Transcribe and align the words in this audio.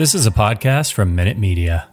This 0.00 0.14
is 0.14 0.24
a 0.26 0.30
podcast 0.30 0.94
from 0.94 1.14
Minute 1.14 1.36
Media. 1.36 1.90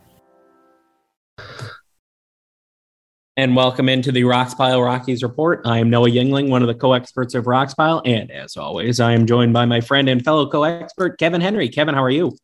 And 3.35 3.53
welcome 3.53 3.89
into 3.89 4.13
the 4.13 4.21
Roxpile 4.21 4.81
Rockies 4.81 5.23
report. 5.23 5.59
I 5.65 5.79
am 5.79 5.89
Noah 5.89 6.09
Yingling, 6.09 6.47
one 6.47 6.61
of 6.61 6.69
the 6.69 6.73
co-experts 6.73 7.35
of 7.35 7.43
Roxpile, 7.43 8.01
and 8.05 8.31
as 8.31 8.55
always, 8.55 9.01
I 9.01 9.11
am 9.11 9.27
joined 9.27 9.51
by 9.51 9.65
my 9.65 9.81
friend 9.81 10.07
and 10.07 10.23
fellow 10.23 10.49
co-expert 10.49 11.19
Kevin 11.19 11.41
Henry. 11.41 11.67
Kevin, 11.67 11.95
how 11.95 12.01
are 12.01 12.09
you? 12.09 12.37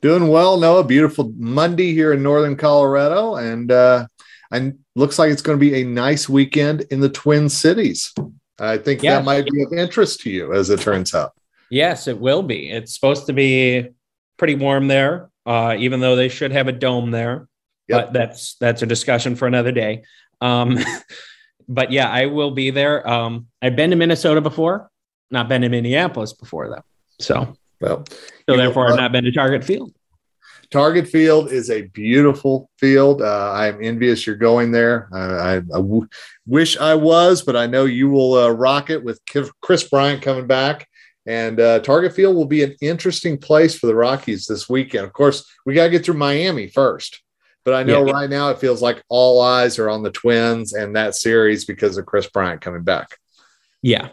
Doing 0.00 0.28
well, 0.28 0.56
Noah. 0.56 0.84
Beautiful 0.84 1.34
Monday 1.36 1.92
here 1.92 2.14
in 2.14 2.22
northern 2.22 2.56
Colorado, 2.56 3.34
and 3.34 3.70
uh, 3.70 4.06
and 4.50 4.78
looks 4.96 5.18
like 5.18 5.30
it's 5.30 5.42
going 5.42 5.58
to 5.58 5.60
be 5.60 5.82
a 5.82 5.84
nice 5.84 6.30
weekend 6.30 6.86
in 6.90 7.00
the 7.00 7.10
Twin 7.10 7.50
Cities. 7.50 8.14
I 8.58 8.78
think 8.78 9.02
Yeah. 9.02 9.16
that 9.16 9.26
might 9.26 9.44
be 9.50 9.62
of 9.64 9.74
interest 9.74 10.20
to 10.20 10.30
you, 10.30 10.54
as 10.54 10.70
it 10.70 10.80
turns 10.80 11.14
out. 11.14 11.32
Yes, 11.68 12.08
it 12.08 12.18
will 12.18 12.42
be. 12.42 12.70
It's 12.70 12.94
supposed 12.94 13.26
to 13.26 13.34
be 13.34 13.90
pretty 14.40 14.54
warm 14.54 14.88
there, 14.88 15.30
uh, 15.44 15.76
even 15.78 16.00
though 16.00 16.16
they 16.16 16.30
should 16.30 16.50
have 16.50 16.66
a 16.66 16.72
dome 16.72 17.10
there. 17.10 17.46
Yep. 17.88 18.06
But 18.06 18.12
that's 18.14 18.54
that's 18.54 18.80
a 18.82 18.86
discussion 18.86 19.36
for 19.36 19.46
another 19.46 19.70
day. 19.70 20.04
Um, 20.40 20.78
but 21.68 21.92
yeah, 21.92 22.08
I 22.08 22.26
will 22.26 22.50
be 22.50 22.70
there. 22.70 23.06
Um, 23.06 23.48
I've 23.60 23.76
been 23.76 23.90
to 23.90 23.96
Minnesota 23.96 24.40
before, 24.40 24.90
not 25.30 25.48
been 25.48 25.60
to 25.60 25.68
Minneapolis 25.68 26.32
before 26.32 26.70
though. 26.70 26.82
So 27.20 27.54
Well, 27.80 28.04
so 28.08 28.16
You 28.48 28.56
know 28.56 28.62
therefore, 28.62 28.88
I've 28.90 28.96
not 28.96 29.12
been 29.12 29.24
to 29.24 29.32
Target 29.32 29.62
Field. 29.62 29.92
Target 30.70 31.08
Field 31.08 31.50
is 31.50 31.68
a 31.68 31.82
beautiful 31.82 32.70
field. 32.78 33.20
Uh, 33.20 33.52
I'm 33.52 33.82
envious 33.82 34.26
you're 34.26 34.36
going 34.36 34.70
there. 34.70 35.08
Uh, 35.12 35.16
I, 35.16 35.56
I 35.56 35.80
w- 35.80 36.08
wish 36.46 36.78
I 36.78 36.94
was, 36.94 37.42
but 37.42 37.56
I 37.56 37.66
know 37.66 37.86
you 37.86 38.08
will 38.08 38.34
uh, 38.34 38.48
rock 38.50 38.88
it 38.88 39.02
with 39.02 39.20
Kris 39.60 39.82
Bryant 39.88 40.22
coming 40.22 40.46
back. 40.46 40.86
And 41.26 41.60
uh, 41.60 41.80
Target 41.80 42.14
Field 42.14 42.34
will 42.34 42.46
be 42.46 42.62
an 42.62 42.74
interesting 42.80 43.36
place 43.38 43.78
for 43.78 43.86
the 43.86 43.94
Rockies 43.94 44.46
this 44.46 44.68
weekend. 44.68 45.04
Of 45.04 45.12
course, 45.12 45.44
we 45.66 45.74
got 45.74 45.84
to 45.84 45.90
get 45.90 46.04
through 46.04 46.14
Miami 46.16 46.66
first. 46.66 47.22
But 47.64 47.74
I 47.74 47.82
know 47.82 48.06
Yeah. 48.06 48.12
right 48.12 48.30
now 48.30 48.48
it 48.50 48.58
feels 48.58 48.80
like 48.80 49.02
all 49.10 49.42
eyes 49.42 49.78
are 49.78 49.90
on 49.90 50.02
the 50.02 50.10
Twins 50.10 50.72
and 50.72 50.96
that 50.96 51.14
series 51.14 51.66
because 51.66 51.98
of 51.98 52.06
Kris 52.06 52.26
Bryant 52.26 52.62
coming 52.62 52.82
back. 52.84 53.18
Yeah. 53.82 54.08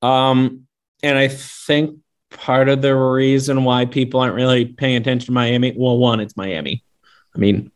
Um, 0.00 0.66
and 1.02 1.18
I 1.18 1.28
think 1.28 1.98
part 2.30 2.70
of 2.70 2.80
the 2.80 2.94
reason 2.96 3.64
why 3.64 3.84
people 3.84 4.20
aren't 4.20 4.34
really 4.34 4.64
paying 4.64 4.96
attention 4.96 5.26
to 5.26 5.32
Miami, 5.32 5.74
well, 5.76 5.98
one, 5.98 6.20
it's 6.20 6.38
Miami. 6.38 6.82
I 7.36 7.38
mean, 7.38 7.70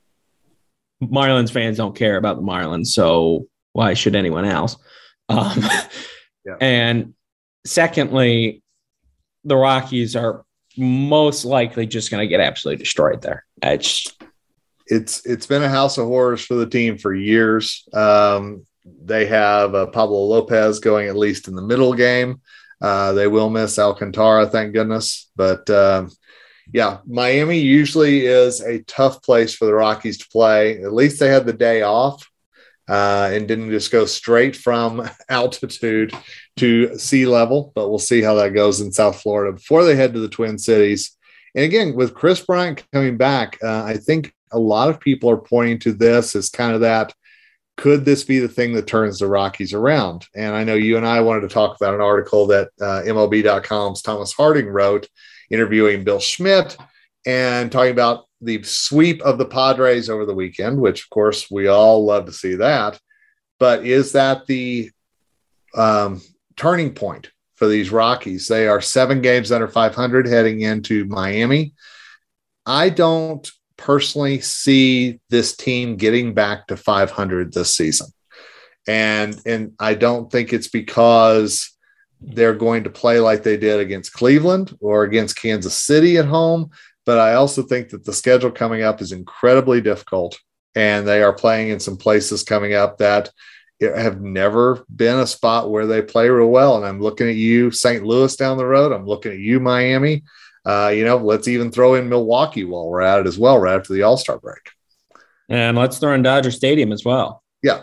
Marlins 1.03 1.51
fans 1.53 1.77
don't 1.77 1.95
care 1.95 2.17
about 2.17 2.37
the 2.37 2.43
Marlins, 2.43 2.87
so 2.87 3.47
why 3.73 3.93
should 3.95 4.17
anyone 4.17 4.47
else? 4.47 4.77
Um, 5.29 5.61
Yeah. 6.47 6.57
And 6.61 7.15
secondly, 7.67 8.63
the 9.45 9.57
Rockies 9.57 10.17
are 10.17 10.45
most 10.77 11.45
likely 11.45 11.87
just 11.87 12.11
going 12.11 12.21
to 12.21 12.29
get 12.29 12.41
absolutely 12.41 12.83
destroyed 12.83 13.23
there. 13.23 13.45
It's 13.63 14.13
it's 14.87 15.25
it's 15.25 15.47
been 15.47 15.63
a 15.63 15.69
house 15.69 15.99
of 15.99 16.07
horrors 16.07 16.45
for 16.45 16.55
the 16.55 16.67
team 16.67 16.99
for 16.99 17.15
years. 17.15 17.87
Um, 17.93 18.65
they 18.85 19.27
have 19.27 19.75
uh, 19.75 19.87
Pablo 19.87 20.25
Lopez 20.25 20.81
going 20.81 21.09
at 21.09 21.17
least 21.17 21.49
in 21.49 21.55
the 21.55 21.63
middle 21.63 21.95
game. 21.95 22.41
Uh, 22.81 23.13
they 23.13 23.27
will 23.27 23.49
miss 23.49 23.79
Alcantara, 23.79 24.47
thank 24.47 24.75
goodness. 24.75 25.31
But 25.37 25.69
um, 25.71 26.11
yeah, 26.73 26.99
Miami 27.07 27.61
usually 27.61 28.27
is 28.27 28.61
a 28.61 28.83
tough 28.83 29.23
place 29.23 29.55
for 29.55 29.65
the 29.65 29.75
Rockies 29.75 30.19
to 30.19 30.29
play. 30.29 30.83
At 30.83 30.93
least 30.93 31.19
they 31.19 31.29
had 31.29 31.47
the 31.47 31.53
day 31.53 31.83
off 31.83 32.29
uh, 32.89 33.31
and 33.33 33.49
didn't 33.49 33.71
just 33.71 33.91
go 33.91 34.05
straight 34.05 34.57
from 34.57 35.09
altitude 35.29 36.13
to 36.57 36.99
sea 36.99 37.27
level. 37.27 37.73
But 37.75 37.89
we'll 37.89 37.99
see 37.99 38.23
how 38.23 38.35
that 38.35 38.55
goes 38.55 38.81
in 38.81 38.93
South 38.93 39.21
Florida 39.21 39.53
before 39.53 39.85
they 39.85 39.97
head 39.97 40.13
to 40.15 40.21
the 40.21 40.29
Twin 40.29 40.59
Cities. 40.59 41.17
And 41.55 41.65
again, 41.65 41.95
with 41.95 42.15
Kris 42.15 42.41
Bryant 42.41 42.85
coming 42.93 43.17
back, 43.17 43.59
uh, 43.63 43.85
I 43.85 43.97
think 43.97 44.33
a 44.53 44.59
lot 44.59 44.91
of 44.91 45.01
people 45.01 45.31
are 45.31 45.37
pointing 45.37 45.79
to 45.81 45.93
this 45.93 46.35
as 46.37 46.51
kind 46.51 46.75
of 46.75 46.81
that. 46.81 47.13
Could 47.77 48.05
this 48.05 48.23
be 48.23 48.39
the 48.39 48.49
thing 48.49 48.73
that 48.75 48.87
turns 48.87 49.19
the 49.19 49.27
Rockies 49.27 49.73
around? 49.73 50.27
And 50.35 50.55
I 50.55 50.63
know 50.63 50.75
you 50.75 50.97
and 50.97 51.07
I 51.07 51.21
wanted 51.21 51.41
to 51.41 51.49
talk 51.49 51.77
about 51.77 51.95
an 51.95 52.01
article 52.01 52.47
that 52.49 52.69
uh, 52.81 53.03
MLB.com's 53.05 54.01
Thomas 54.01 54.33
Harding 54.33 54.69
wrote, 54.69 55.09
interviewing 55.51 56.05
Bill 56.05 56.21
Schmidt 56.21 56.77
and 57.27 57.73
talking 57.73 57.91
about 57.91 58.27
the 58.45 58.63
sweep 58.63 59.23
of 59.23 59.39
the 59.39 59.47
Padres 59.47 60.11
over 60.11 60.27
the 60.27 60.35
weekend, 60.35 60.79
which 60.79 61.05
of 61.05 61.11
course 61.11 61.51
we 61.51 61.67
all 61.67 62.05
love 62.05 62.27
to 62.27 62.33
see 62.33 62.57
that. 62.57 62.99
But 63.59 63.87
is 63.87 64.13
that 64.13 64.47
the 64.47 64.91
um, 65.75 66.21
turning 66.57 66.95
point 66.95 67.31
for 67.57 67.67
these 67.67 67.91
Rockies? 67.91 68.49
They 68.49 68.69
are 68.69 68.81
seven 68.81 69.23
games 69.23 69.53
under 69.53 69.69
500 69.69 70.27
heading 70.27 70.61
into 70.61 71.05
Miami. 71.07 71.75
I 72.67 72.91
don't 72.91 73.51
personally 73.77 74.41
see 74.41 75.21
this 75.31 75.57
team 75.57 75.97
getting 75.97 76.35
back 76.35 76.67
to 76.69 76.77
500 76.77 77.53
this 77.53 77.75
season. 77.75 78.09
And 78.87 79.41
and 79.47 79.73
I 79.79 79.95
don't 79.95 80.31
think 80.31 80.53
it's 80.53 80.69
because 80.69 81.75
they're 82.21 82.55
going 82.55 82.85
to 82.85 82.91
play 82.91 83.19
like 83.21 83.43
they 83.43 83.57
did 83.57 83.81
against 83.81 84.13
Cleveland 84.13 84.77
or 84.81 85.05
against 85.05 85.41
Kansas 85.41 85.77
City 85.77 86.19
at 86.19 86.27
home, 86.27 86.71
but 87.07 87.19
I 87.19 87.35
also 87.35 87.63
think 87.63 87.91
that 87.91 88.05
the 88.05 88.13
schedule 88.13 88.51
coming 88.51 88.83
up 88.83 89.01
is 89.01 89.13
incredibly 89.13 89.81
difficult 89.81 90.39
and 90.75 91.07
they 91.07 91.23
are 91.23 91.33
playing 91.33 91.69
in 91.69 91.81
some 91.81 91.97
places 91.97 92.43
coming 92.43 92.75
up 92.75 92.99
that 92.99 93.31
have 93.81 94.21
never 94.21 94.85
been 94.95 95.19
a 95.19 95.27
spot 95.27 95.71
where 95.71 95.87
they 95.87 96.01
play 96.01 96.29
real 96.29 96.49
well. 96.49 96.77
And 96.77 96.87
I'm 96.87 97.01
looking 97.01 97.29
at 97.29 97.35
you, 97.35 97.71
St. 97.71 98.05
Louis 98.05 98.35
down 98.37 98.57
the 98.57 98.67
road. 98.67 98.93
I'm 98.93 99.07
looking 99.07 99.33
at 99.33 99.39
you, 99.39 99.61
Miami. 99.61 100.25
Uh, 100.65 100.93
you 100.95 101.05
know, 101.05 101.17
let's 101.19 101.49
even 101.49 101.71
throw 101.71 101.95
in 101.95 102.09
Milwaukee 102.09 102.65
while 102.65 102.89
we're 102.89 103.03
at 103.03 103.21
it 103.21 103.27
as 103.27 103.39
well, 103.39 103.59
right 103.59 103.79
after 103.79 103.93
the 103.93 104.03
All 104.03 104.17
Star 104.17 104.39
break. 104.39 104.71
and 105.49 105.77
let's 105.77 105.99
throw 105.99 106.15
in 106.15 106.23
Dodger 106.23 106.51
Stadium 106.51 106.93
as 106.93 107.05
well. 107.05 107.43
Yeah. 107.63 107.83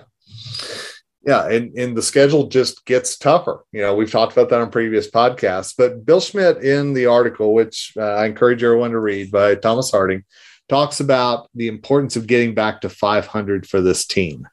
Yeah. 1.24 1.48
And, 1.48 1.78
and 1.78 1.96
the 1.96 2.02
schedule 2.02 2.48
just 2.48 2.86
gets 2.86 3.18
tougher. 3.18 3.64
You 3.72 3.82
know, 3.82 3.96
we've 3.96 4.12
talked 4.12 4.34
about 4.34 4.50
that 4.50 4.62
on 4.62 4.72
previous 4.72 5.10
podcasts, 5.10 5.76
but 5.78 6.06
Bill 6.06 6.20
Schmidt 6.20 6.64
in 6.64 6.94
the 6.94 7.06
article, 7.06 7.54
which 7.54 7.94
uh, 7.98 8.02
I 8.02 8.26
encourage 8.26 8.64
everyone 8.64 8.92
to 8.92 9.00
read 9.00 9.32
by 9.32 9.56
Thomas 9.56 9.92
Harding, 9.92 10.24
talks 10.68 11.00
about 11.00 11.50
the 11.54 11.68
importance 11.68 12.16
of 12.16 12.28
getting 12.28 12.56
back 12.56 12.82
to 12.82 12.90
500 12.90 13.68
for 13.68 13.82
this 13.82 14.06
team. 14.06 14.48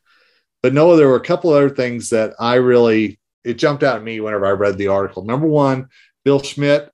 But 0.62 0.74
Noah, 0.74 0.96
there 0.96 1.08
were 1.08 1.16
a 1.16 1.20
couple 1.20 1.50
other 1.50 1.70
things 1.70 2.10
that 2.10 2.34
I 2.38 2.56
really, 2.56 3.18
it 3.44 3.54
jumped 3.54 3.82
out 3.82 3.96
at 3.96 4.04
me 4.04 4.20
whenever 4.20 4.44
I 4.44 4.50
read 4.50 4.76
the 4.76 4.88
article. 4.88 5.24
Number 5.24 5.46
one, 5.46 5.88
Bill 6.24 6.42
Schmidt 6.42 6.90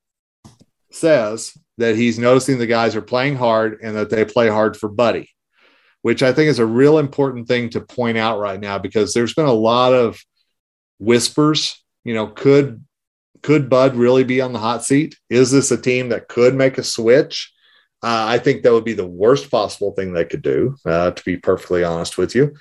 says 0.92 1.56
that 1.78 1.96
he's 1.96 2.18
noticing 2.18 2.58
the 2.58 2.66
guys 2.66 2.94
are 2.94 3.02
playing 3.02 3.36
hard 3.36 3.80
and 3.82 3.96
that 3.96 4.10
they 4.10 4.24
play 4.24 4.48
hard 4.48 4.76
for 4.76 4.88
Buddy 4.88 5.33
which 6.04 6.22
I 6.22 6.34
think 6.34 6.50
is 6.50 6.58
a 6.58 6.66
real 6.66 6.98
important 6.98 7.48
thing 7.48 7.70
to 7.70 7.80
point 7.80 8.18
out 8.18 8.38
right 8.38 8.60
now 8.60 8.78
because 8.78 9.14
there's 9.14 9.32
been 9.32 9.46
a 9.46 9.52
lot 9.52 9.94
of 9.94 10.20
whispers. 10.98 11.82
You 12.04 12.12
know, 12.12 12.26
could 12.26 12.84
could 13.40 13.70
Bud 13.70 13.96
really 13.96 14.22
be 14.22 14.42
on 14.42 14.52
the 14.52 14.58
hot 14.58 14.84
seat? 14.84 15.16
Is 15.30 15.50
this 15.50 15.70
a 15.70 15.80
team 15.80 16.10
that 16.10 16.28
could 16.28 16.54
make 16.54 16.76
a 16.76 16.84
switch? 16.84 17.50
Uh, 18.02 18.26
I 18.28 18.38
think 18.38 18.62
that 18.62 18.72
would 18.74 18.84
be 18.84 18.92
the 18.92 19.06
worst 19.06 19.50
possible 19.50 19.92
thing 19.92 20.12
they 20.12 20.26
could 20.26 20.42
do, 20.42 20.76
uh, 20.84 21.12
to 21.12 21.24
be 21.24 21.38
perfectly 21.38 21.84
honest 21.84 22.18
with 22.18 22.34
you. 22.34 22.54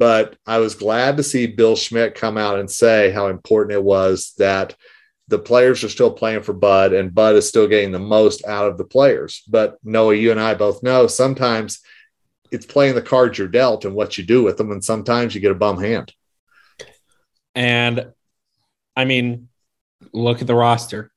But 0.00 0.36
I 0.44 0.58
was 0.58 0.74
glad 0.74 1.18
to 1.18 1.22
see 1.22 1.46
Bill 1.46 1.76
Schmidt 1.76 2.16
come 2.16 2.36
out 2.36 2.58
and 2.58 2.68
say 2.68 3.12
how 3.12 3.28
important 3.28 3.74
it 3.74 3.84
was 3.84 4.34
that 4.38 4.74
the 5.28 5.38
players 5.38 5.84
are 5.84 5.88
still 5.88 6.10
playing 6.10 6.42
for 6.42 6.52
Bud, 6.52 6.92
and 6.92 7.14
Bud 7.14 7.36
is 7.36 7.48
still 7.48 7.68
getting 7.68 7.92
the 7.92 8.00
most 8.00 8.44
out 8.44 8.66
of 8.66 8.76
the 8.76 8.84
players. 8.84 9.44
But 9.46 9.78
Noah, 9.84 10.16
you 10.16 10.32
and 10.32 10.40
I 10.40 10.54
both 10.54 10.82
know 10.82 11.06
sometimes 11.06 11.78
it's 12.50 12.66
playing 12.66 12.94
the 12.94 13.02
cards 13.02 13.38
you're 13.38 13.48
dealt 13.48 13.84
and 13.84 13.94
what 13.94 14.18
you 14.18 14.24
do 14.24 14.42
with 14.42 14.56
them, 14.56 14.70
and 14.70 14.82
sometimes 14.84 15.34
you 15.34 15.40
get 15.40 15.50
a 15.50 15.54
bum 15.54 15.80
hand. 15.80 16.12
And 17.54 18.12
I 18.96 19.04
mean, 19.04 19.48
look 20.12 20.40
at 20.40 20.46
the 20.46 20.54
roster. 20.54 21.10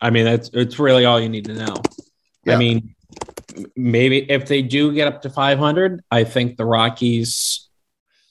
I 0.00 0.10
mean, 0.10 0.24
that's 0.24 0.50
it's 0.52 0.78
really 0.78 1.04
all 1.04 1.20
you 1.20 1.28
need 1.28 1.46
to 1.46 1.54
know. 1.54 1.76
Yeah. 2.44 2.54
I 2.54 2.56
mean, 2.58 2.94
maybe 3.76 4.30
if 4.30 4.46
they 4.46 4.62
do 4.62 4.92
get 4.92 5.08
up 5.08 5.22
to 5.22 5.30
500, 5.30 6.02
I 6.10 6.24
think 6.24 6.56
the 6.56 6.64
Rockies, 6.64 7.68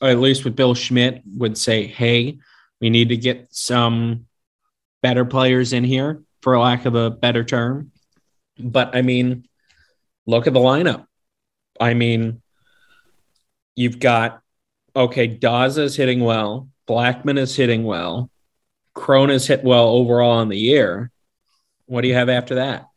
or 0.01 0.09
at 0.09 0.19
least 0.19 0.43
with 0.43 0.55
Bill 0.55 0.75
Schmidt, 0.75 1.21
would 1.37 1.57
say, 1.57 1.87
"Hey, 1.87 2.37
we 2.79 2.89
need 2.89 3.09
to 3.09 3.17
get 3.17 3.47
some 3.51 4.25
better 5.01 5.25
players 5.25 5.73
in 5.73 5.83
here, 5.83 6.21
for 6.41 6.59
lack 6.59 6.85
of 6.85 6.95
a 6.95 7.09
better 7.09 7.43
term." 7.43 7.91
But 8.59 8.95
I 8.95 9.01
mean, 9.01 9.47
look 10.27 10.47
at 10.47 10.53
the 10.53 10.59
lineup. 10.59 11.05
I 11.81 11.95
mean, 11.95 12.41
you've 13.75 13.99
got 13.99 14.41
okay, 14.95 15.27
Daza 15.27 15.79
is 15.79 15.95
hitting 15.95 16.19
well, 16.19 16.69
Blackmon 16.87 17.37
is 17.37 17.55
hitting 17.55 17.83
well, 17.83 18.29
Cron 18.93 19.29
has 19.29 19.47
hit 19.47 19.63
well 19.63 19.89
overall 19.89 20.41
in 20.41 20.49
the 20.49 20.57
year. 20.57 21.11
What 21.85 22.01
do 22.01 22.07
you 22.07 22.13
have 22.13 22.29
after 22.29 22.55
that? 22.55 22.87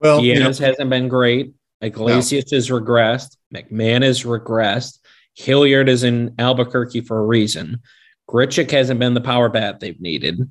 Well, 0.00 0.20
you 0.20 0.34
know, 0.34 0.40
Diaz 0.40 0.58
hasn't 0.58 0.90
been 0.90 1.08
great. 1.08 1.54
Iglesias 1.80 2.50
has 2.52 2.70
regressed. 2.70 3.36
McMahon 3.54 4.02
has 4.02 4.24
regressed. 4.24 4.98
Hilliard 5.34 5.88
is 5.88 6.04
in 6.04 6.34
Albuquerque 6.38 7.02
for 7.02 7.18
a 7.18 7.26
reason. 7.26 7.80
Grichuk 8.28 8.70
hasn't 8.70 9.00
been 9.00 9.14
the 9.14 9.20
power 9.20 9.48
bat 9.48 9.80
they've 9.80 10.00
needed. 10.00 10.50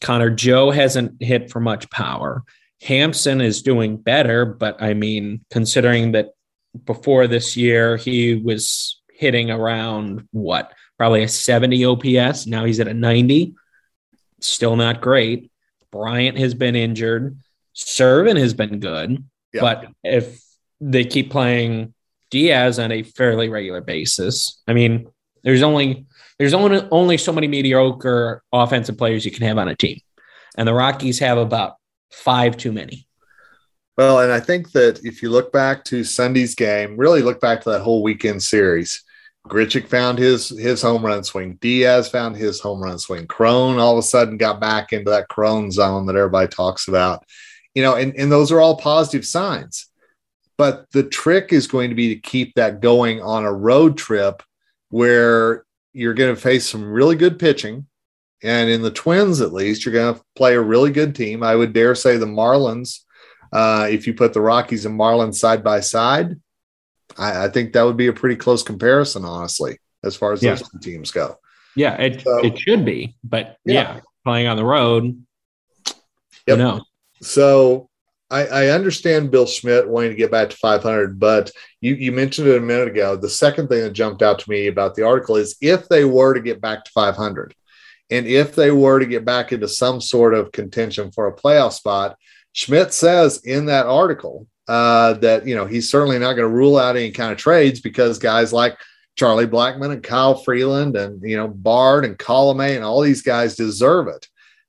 Connor 0.00 0.30
Joe 0.30 0.70
hasn't 0.70 1.22
hit 1.22 1.50
for 1.50 1.60
much 1.60 1.90
power. 1.90 2.44
Hampson 2.82 3.40
is 3.40 3.62
doing 3.62 3.96
better, 3.96 4.44
but 4.44 4.80
I 4.80 4.94
mean, 4.94 5.44
considering 5.50 6.12
that 6.12 6.30
before 6.84 7.26
this 7.26 7.56
year 7.56 7.96
he 7.96 8.34
was 8.34 9.00
hitting 9.10 9.50
around 9.50 10.28
what, 10.30 10.72
probably 10.96 11.22
a 11.22 11.28
70 11.28 11.84
OPS. 11.84 12.46
Now 12.46 12.64
he's 12.64 12.80
at 12.80 12.88
a 12.88 12.94
90. 12.94 13.54
Still 14.40 14.76
not 14.76 15.00
great. 15.00 15.50
Bryant 15.90 16.38
has 16.38 16.54
been 16.54 16.76
injured. 16.76 17.38
Serven 17.72 18.36
has 18.36 18.54
been 18.54 18.80
good. 18.80 19.24
Yeah. 19.52 19.60
But 19.60 19.86
if 20.04 20.40
they 20.80 21.04
keep 21.04 21.30
playing 21.30 21.94
Diaz 22.30 22.78
on 22.78 22.92
a 22.92 23.02
fairly 23.02 23.48
regular 23.48 23.80
basis, 23.80 24.62
I 24.68 24.74
mean, 24.74 25.08
there's 25.42 25.62
only 25.62 26.06
there's 26.38 26.54
only 26.54 26.86
only 26.90 27.16
so 27.18 27.32
many 27.32 27.48
mediocre 27.48 28.42
offensive 28.52 28.98
players 28.98 29.24
you 29.24 29.30
can 29.30 29.46
have 29.46 29.58
on 29.58 29.68
a 29.68 29.74
team. 29.74 30.00
And 30.56 30.68
the 30.68 30.74
Rockies 30.74 31.18
have 31.20 31.38
about 31.38 31.76
five 32.12 32.56
too 32.56 32.72
many. 32.72 33.07
Well, 33.98 34.20
and 34.20 34.32
I 34.32 34.38
think 34.38 34.70
that 34.72 35.04
if 35.04 35.22
you 35.22 35.28
look 35.28 35.50
back 35.50 35.82
to 35.86 36.04
Sunday's 36.04 36.54
game, 36.54 36.96
really 36.96 37.20
look 37.20 37.40
back 37.40 37.60
to 37.62 37.70
that 37.70 37.80
whole 37.80 38.04
weekend 38.04 38.40
series. 38.40 39.02
Grichuk 39.48 39.88
found 39.88 40.18
his 40.18 40.50
his 40.50 40.80
home 40.80 41.04
run 41.04 41.24
swing. 41.24 41.58
Diaz 41.60 42.08
found 42.08 42.36
his 42.36 42.60
home 42.60 42.80
run 42.80 43.00
swing. 43.00 43.26
Cron 43.26 43.80
all 43.80 43.94
of 43.94 43.98
a 43.98 44.02
sudden 44.02 44.36
got 44.36 44.60
back 44.60 44.92
into 44.92 45.10
that 45.10 45.28
Cron 45.28 45.72
zone 45.72 46.06
that 46.06 46.14
everybody 46.14 46.46
talks 46.46 46.86
about. 46.86 47.24
You 47.74 47.82
know, 47.82 47.96
and, 47.96 48.14
and 48.16 48.30
those 48.30 48.52
are 48.52 48.60
all 48.60 48.76
positive 48.76 49.26
signs. 49.26 49.88
But 50.56 50.86
the 50.92 51.02
trick 51.02 51.52
is 51.52 51.66
going 51.66 51.90
to 51.90 51.96
be 51.96 52.14
to 52.14 52.20
keep 52.20 52.54
that 52.54 52.80
going 52.80 53.20
on 53.20 53.44
a 53.44 53.52
road 53.52 53.98
trip 53.98 54.44
where 54.90 55.64
you're 55.92 56.14
going 56.14 56.34
to 56.34 56.40
face 56.40 56.68
some 56.68 56.84
really 56.84 57.16
good 57.16 57.36
pitching. 57.40 57.86
And 58.44 58.70
in 58.70 58.82
the 58.82 58.92
Twins, 58.92 59.40
at 59.40 59.52
least, 59.52 59.84
you're 59.84 59.92
going 59.94 60.14
to 60.14 60.22
play 60.36 60.54
a 60.54 60.60
really 60.60 60.92
good 60.92 61.16
team. 61.16 61.42
I 61.42 61.56
would 61.56 61.72
dare 61.72 61.96
say 61.96 62.16
the 62.16 62.26
Marlins, 62.26 63.00
uh, 63.52 63.88
if 63.90 64.06
you 64.06 64.14
put 64.14 64.32
the 64.32 64.40
Rockies 64.40 64.86
and 64.86 64.98
Marlins 64.98 65.36
side 65.36 65.62
by 65.64 65.80
side, 65.80 66.36
I, 67.16 67.44
I 67.46 67.48
think 67.48 67.72
that 67.72 67.82
would 67.82 67.96
be 67.96 68.08
a 68.08 68.12
pretty 68.12 68.36
close 68.36 68.62
comparison, 68.62 69.24
honestly, 69.24 69.78
as 70.04 70.16
far 70.16 70.32
as 70.32 70.42
Yeah. 70.42 70.54
those 70.54 70.68
two 70.68 70.78
teams 70.80 71.10
go. 71.10 71.36
Yeah, 71.74 71.94
it 72.00 72.22
So- 72.22 72.44
it 72.44 72.58
should 72.58 72.84
be, 72.84 73.16
but 73.24 73.56
Yeah. 73.64 73.94
yeah, 73.96 74.00
playing 74.24 74.46
on 74.46 74.56
the 74.56 74.64
road, 74.64 75.22
Yep. 76.46 76.58
know. 76.58 76.82
So 77.22 77.88
I, 78.30 78.46
I 78.46 78.66
understand 78.68 79.30
Bill 79.30 79.46
Schmidt 79.46 79.88
wanting 79.88 80.10
to 80.10 80.16
get 80.16 80.30
back 80.30 80.50
to 80.50 80.56
500, 80.56 81.18
but 81.18 81.50
you, 81.80 81.94
you 81.94 82.12
mentioned 82.12 82.46
it 82.48 82.58
a 82.58 82.60
minute 82.60 82.88
ago. 82.88 83.16
The 83.16 83.28
second 83.30 83.68
thing 83.68 83.80
that 83.82 83.92
jumped 83.94 84.22
out 84.22 84.38
to 84.40 84.50
me 84.50 84.66
about 84.66 84.94
the 84.94 85.02
article 85.04 85.36
is 85.36 85.56
if 85.62 85.88
they 85.88 86.04
were 86.04 86.34
to 86.34 86.40
get 86.40 86.60
back 86.60 86.84
to 86.84 86.90
500, 86.92 87.54
and 88.10 88.26
if 88.26 88.54
they 88.54 88.70
were 88.70 88.98
to 89.00 89.06
get 89.06 89.24
back 89.24 89.52
into 89.52 89.68
some 89.68 90.00
sort 90.00 90.34
of 90.34 90.52
contention 90.52 91.10
for 91.12 91.26
a 91.26 91.34
playoff 91.34 91.72
spot, 91.72 92.16
Schmidt 92.58 92.92
says 92.92 93.40
in 93.44 93.66
that 93.66 93.86
article 93.86 94.48
uh, 94.66 95.12
that 95.14 95.46
you 95.46 95.54
know 95.54 95.64
he's 95.64 95.88
certainly 95.88 96.18
not 96.18 96.32
going 96.32 96.48
to 96.48 96.48
rule 96.48 96.76
out 96.76 96.96
any 96.96 97.12
kind 97.12 97.30
of 97.30 97.38
trades 97.38 97.80
because 97.80 98.18
guys 98.18 98.52
like 98.52 98.76
Charlie 99.14 99.46
Blackmon 99.46 99.92
and 99.92 100.02
Kyle 100.02 100.34
Freeland 100.34 100.96
and 100.96 101.22
you 101.22 101.36
know 101.36 101.46
Bard 101.46 102.04
and 102.04 102.18
Colome 102.18 102.74
and 102.74 102.84
all 102.84 103.00
these 103.00 103.22
guys 103.22 103.54
deserve 103.54 104.08
it. 104.08 104.26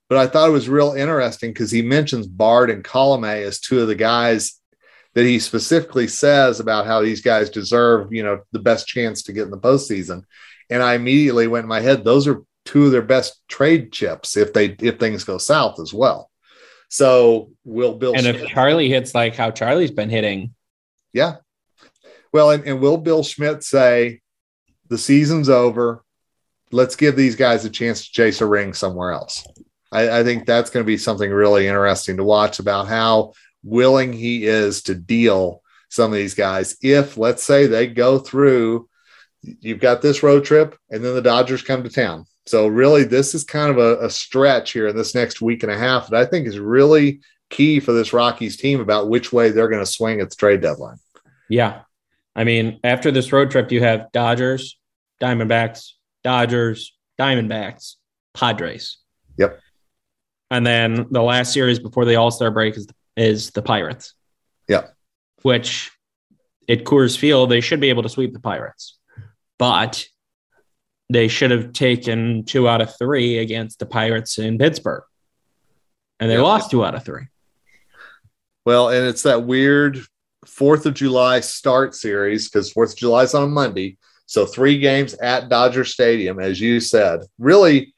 But 0.07 0.19
I 0.19 0.27
thought 0.27 0.49
it 0.49 0.53
was 0.53 0.69
real 0.69 0.93
interesting 0.93 1.49
because 1.49 1.71
he 1.71 1.81
mentions 1.81 2.27
Bard 2.27 2.69
and 2.69 2.83
Colome 2.83 3.43
as 3.43 3.59
two 3.59 3.81
of 3.81 3.87
the 3.87 3.95
guys 3.95 4.61
that 5.15 5.25
he 5.25 5.39
specifically 5.39 6.07
says 6.07 6.59
about 6.59 6.85
how 6.85 7.01
these 7.01 7.21
guys 7.21 7.49
deserve, 7.49 8.13
you 8.13 8.21
know, 8.21 8.41
the 8.51 8.59
best 8.59 8.85
chance 8.85 9.23
to 9.23 9.33
get 9.33 9.45
in 9.45 9.51
the 9.51 9.57
postseason. 9.57 10.25
And 10.69 10.83
I 10.83 10.93
immediately 10.93 11.47
went 11.47 11.63
in 11.63 11.69
my 11.69 11.81
head, 11.81 12.03
those 12.03 12.27
are 12.27 12.43
two 12.65 12.85
of 12.85 12.91
their 12.91 13.01
best 13.01 13.41
trade 13.47 13.91
chips 13.91 14.37
if 14.37 14.53
they 14.53 14.75
if 14.79 14.99
things 14.99 15.23
go 15.23 15.39
south 15.39 15.79
as 15.79 15.91
well. 15.91 16.28
So 16.89 17.51
will 17.63 17.95
Bill 17.95 18.13
And 18.15 18.25
if 18.25 18.47
Charlie 18.47 18.89
hits 18.89 19.15
like 19.15 19.35
how 19.35 19.51
Charlie's 19.51 19.91
been 19.91 20.09
hitting, 20.09 20.53
yeah. 21.13 21.35
Well, 22.33 22.51
and, 22.51 22.63
and 22.65 22.81
will 22.81 22.97
Bill 22.97 23.23
Schmidt 23.23 23.63
say 23.63 24.21
the 24.89 24.97
season's 24.97 25.49
over? 25.49 26.03
Let's 26.71 26.95
give 26.95 27.15
these 27.15 27.35
guys 27.35 27.65
a 27.65 27.69
chance 27.69 28.05
to 28.05 28.11
chase 28.11 28.41
a 28.41 28.45
ring 28.45 28.73
somewhere 28.73 29.11
else. 29.11 29.47
I, 29.91 30.19
I 30.19 30.23
think 30.23 30.45
that's 30.45 30.69
going 30.69 30.83
to 30.83 30.87
be 30.87 30.97
something 30.97 31.31
really 31.31 31.67
interesting 31.67 32.17
to 32.17 32.23
watch 32.23 32.59
about 32.59 32.87
how 32.87 33.33
willing 33.63 34.13
he 34.13 34.45
is 34.45 34.83
to 34.83 34.95
deal 34.95 35.63
some 35.89 36.11
of 36.11 36.17
these 36.17 36.35
guys. 36.35 36.77
If 36.81 37.17
let's 37.17 37.43
say 37.43 37.65
they 37.65 37.87
go 37.87 38.19
through, 38.19 38.87
you've 39.41 39.79
got 39.79 40.01
this 40.01 40.21
road 40.21 40.45
trip, 40.45 40.77
and 40.89 41.03
then 41.03 41.15
the 41.15 41.21
Dodgers 41.21 41.63
come 41.63 41.83
to 41.83 41.89
town. 41.89 42.25
So 42.49 42.65
really, 42.65 43.03
this 43.03 43.35
is 43.35 43.43
kind 43.43 43.69
of 43.69 43.77
a, 43.77 44.07
a 44.07 44.09
stretch 44.09 44.71
here 44.71 44.87
in 44.87 44.97
this 44.97 45.13
next 45.13 45.39
week 45.39 45.61
and 45.61 45.71
a 45.71 45.77
half 45.77 46.09
that 46.09 46.19
I 46.19 46.25
think 46.25 46.47
is 46.47 46.57
really 46.57 47.21
key 47.51 47.79
for 47.79 47.91
this 47.93 48.11
Rockies 48.11 48.57
team 48.57 48.79
about 48.79 49.07
which 49.07 49.31
way 49.31 49.51
they're 49.51 49.67
going 49.67 49.85
to 49.85 49.91
swing 49.91 50.19
at 50.19 50.31
the 50.31 50.35
trade 50.35 50.59
deadline. 50.59 50.97
yeah. 51.47 51.81
I 52.35 52.45
mean, 52.45 52.79
after 52.83 53.11
this 53.11 53.31
road 53.31 53.51
trip, 53.51 53.71
you 53.71 53.83
have 53.83 54.11
Dodgers, 54.13 54.79
Diamondbacks, 55.21 55.91
Dodgers, 56.23 56.97
Diamondbacks, 57.19 57.97
Padres. 58.33 58.97
Yep. 59.37 59.59
And 60.49 60.65
then 60.65 61.05
the 61.11 61.21
last 61.21 61.53
series 61.53 61.77
before 61.77 62.05
the 62.05 62.15
All 62.15 62.31
Star 62.31 62.49
break 62.49 62.75
is 62.77 62.87
is 63.15 63.51
the 63.51 63.61
Pirates. 63.61 64.15
Yep. 64.69 64.95
Which 65.43 65.91
at 66.67 66.83
Coors 66.83 67.15
Field 67.15 67.51
they 67.51 67.61
should 67.61 67.79
be 67.79 67.89
able 67.89 68.01
to 68.01 68.09
sweep 68.09 68.33
the 68.33 68.39
Pirates, 68.39 68.97
but 69.59 70.07
they 71.09 71.27
should 71.27 71.51
have 71.51 71.73
taken 71.73 72.43
two 72.45 72.67
out 72.67 72.81
of 72.81 72.95
three 72.97 73.39
against 73.39 73.79
the 73.79 73.85
Pirates 73.85 74.37
in 74.37 74.57
Pittsburgh, 74.57 75.03
and 76.19 76.29
they 76.29 76.37
lost 76.37 76.71
two 76.71 76.85
out 76.85 76.95
of 76.95 77.03
three. 77.03 77.27
Well, 78.65 78.89
and 78.89 79.07
it's 79.07 79.23
that 79.23 79.45
weird 79.45 79.99
Fourth 80.45 80.85
of 80.85 80.93
July 80.93 81.39
start 81.41 81.95
series 81.95 82.49
because 82.49 82.71
Fourth 82.71 82.91
of 82.91 82.97
July 82.97 83.23
is 83.23 83.33
on 83.33 83.43
a 83.43 83.47
Monday. 83.47 83.97
So 84.25 84.45
three 84.45 84.77
games 84.77 85.15
at 85.15 85.49
Dodger 85.49 85.83
Stadium, 85.83 86.39
as 86.39 86.61
you 86.61 86.79
said. 86.79 87.21
Really, 87.39 87.93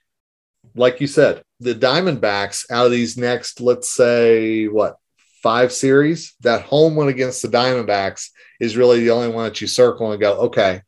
like 0.76 1.02
you 1.02 1.08
said, 1.08 1.44
the 1.60 1.76
Diamondbacks 1.76 2.72
out 2.72 2.86
of 2.86 2.92
these 2.92 3.18
next, 3.18 3.60
let's 3.60 3.94
say, 3.94 4.68
what 4.68 4.96
five 5.44 5.72
series, 5.72 6.36
that 6.42 6.64
home 6.64 6.96
one 6.96 7.10
against 7.10 7.42
the 7.42 7.48
Diamondbacks 7.48 8.30
is 8.60 8.78
really 8.78 9.02
the 9.02 9.10
only 9.10 9.28
one 9.28 9.46
that 9.46 9.60
you 9.60 9.68
circle 9.68 10.12
and 10.12 10.22
go, 10.22 10.34
okay, 10.42 10.82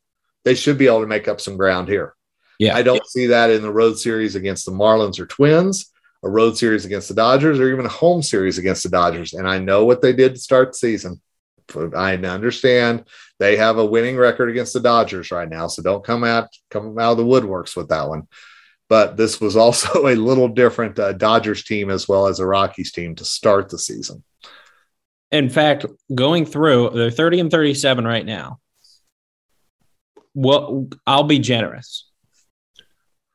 they 0.44 0.54
should 0.54 0.78
be 0.78 0.86
able 0.86 1.00
to 1.00 1.06
make 1.06 1.28
up 1.28 1.40
some 1.40 1.56
ground 1.56 1.88
here. 1.88 2.13
Yeah. 2.58 2.76
I 2.76 2.82
don't 2.82 3.06
see 3.06 3.26
that 3.26 3.50
in 3.50 3.62
the 3.62 3.72
road 3.72 3.98
series 3.98 4.34
against 4.34 4.66
the 4.66 4.72
Marlins 4.72 5.18
or 5.18 5.26
Twins, 5.26 5.90
a 6.22 6.28
road 6.28 6.56
series 6.56 6.84
against 6.84 7.08
the 7.08 7.14
Dodgers, 7.14 7.60
or 7.60 7.72
even 7.72 7.86
a 7.86 7.90
home 7.90 8.22
series 8.22 8.58
against 8.58 8.82
the 8.82 8.88
Dodgers. 8.88 9.32
And 9.32 9.48
I 9.48 9.58
know 9.58 9.84
what 9.84 10.02
they 10.02 10.12
did 10.12 10.34
to 10.34 10.40
start 10.40 10.72
the 10.72 10.78
season. 10.78 11.20
I 11.96 12.16
understand 12.16 13.04
they 13.38 13.56
have 13.56 13.78
a 13.78 13.84
winning 13.84 14.16
record 14.16 14.50
against 14.50 14.74
the 14.74 14.80
Dodgers 14.80 15.30
right 15.30 15.48
now, 15.48 15.66
so 15.66 15.82
don't 15.82 16.04
come 16.04 16.22
out 16.24 16.48
come 16.70 16.98
out 16.98 17.12
of 17.12 17.18
the 17.18 17.24
woodworks 17.24 17.74
with 17.74 17.88
that 17.88 18.08
one. 18.08 18.28
But 18.88 19.16
this 19.16 19.40
was 19.40 19.56
also 19.64 20.06
a 20.06 20.14
little 20.14 20.48
different 20.48 20.98
uh, 20.98 21.14
Dodgers 21.14 21.64
team 21.64 21.90
as 21.90 22.06
well 22.06 22.26
as 22.26 22.38
a 22.38 22.46
Rockies 22.46 22.92
team 22.92 23.14
to 23.16 23.24
start 23.24 23.68
the 23.68 23.78
season. 23.78 24.22
In 25.32 25.50
fact, 25.50 25.84
going 26.14 26.46
through, 26.46 26.90
they're 26.90 27.10
30 27.10 27.40
and 27.40 27.50
37 27.50 28.06
right 28.06 28.24
now. 28.24 28.60
Well, 30.32 30.88
I'll 31.06 31.24
be 31.24 31.40
generous. 31.40 32.08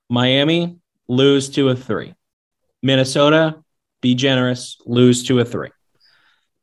Miami 0.10 0.78
lose 1.08 1.50
two 1.50 1.70
of 1.70 1.84
three. 1.84 2.14
Minnesota, 2.82 3.64
be 4.02 4.16
generous, 4.16 4.78
lose 4.86 5.24
two 5.24 5.40
of 5.40 5.52
three. 5.52 5.70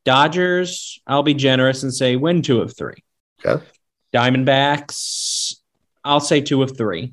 Dodgers, 0.05 1.01
I'll 1.07 1.23
be 1.23 1.35
generous 1.35 1.83
and 1.83 1.93
say 1.93 2.17
win 2.17 2.43
two 2.43 2.61
of 2.61 2.77
three. 2.77 3.03
Okay. 3.45 3.65
Diamondbacks, 4.15 5.57
I'll 6.05 6.21
say 6.21 6.41
two 6.41 6.63
of 6.63 6.77
three. 6.77 7.13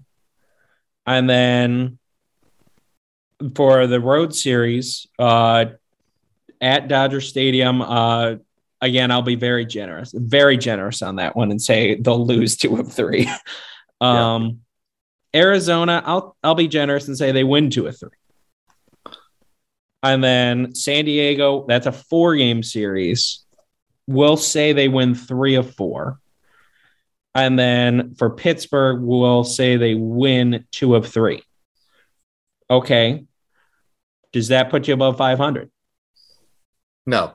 And 1.05 1.29
then 1.29 1.99
for 3.55 3.87
the 3.87 3.99
road 3.99 4.33
series, 4.33 5.07
uh, 5.19 5.65
at 6.61 6.87
Dodger 6.87 7.19
Stadium, 7.19 7.81
uh, 7.81 8.35
again, 8.79 9.11
I'll 9.11 9.21
be 9.21 9.35
very 9.35 9.65
generous, 9.65 10.13
very 10.15 10.57
generous 10.57 11.01
on 11.01 11.17
that 11.17 11.35
one 11.35 11.51
and 11.51 11.61
say 11.61 11.95
they'll 11.95 12.25
lose 12.25 12.55
two 12.55 12.77
of 12.77 12.91
three. 12.91 13.29
um, 14.01 14.61
Arizona, 15.35 16.01
I'll 16.05 16.35
I'll 16.43 16.55
be 16.55 16.67
generous 16.67 17.07
and 17.07 17.17
say 17.17 17.31
they 17.31 17.43
win 17.43 17.69
two 17.69 17.87
of 17.87 17.97
three. 17.99 18.09
And 20.01 20.23
then 20.23 20.75
San 20.75 21.05
Diego, 21.05 21.65
that's 21.67 21.87
a 21.87 21.91
four 21.91 22.35
game 22.35 22.61
series. 22.61 23.45
We'll 24.05 24.37
say 24.37 24.73
they 24.73 24.89
win 24.89 25.15
three 25.15 25.55
of 25.55 25.73
four. 25.75 26.19
And 27.33 27.57
then 27.57 28.13
for 28.15 28.29
Pittsburgh, 28.29 29.01
we'll 29.01 29.43
say 29.43 29.77
they 29.77 29.95
win 29.95 30.65
two 30.71 30.95
of 30.95 31.07
three. 31.07 31.41
Okay. 32.69 33.25
Does 34.33 34.49
that 34.49 34.69
put 34.69 34.87
you 34.87 34.93
above 34.93 35.17
500? 35.17 35.71
No, 37.05 37.33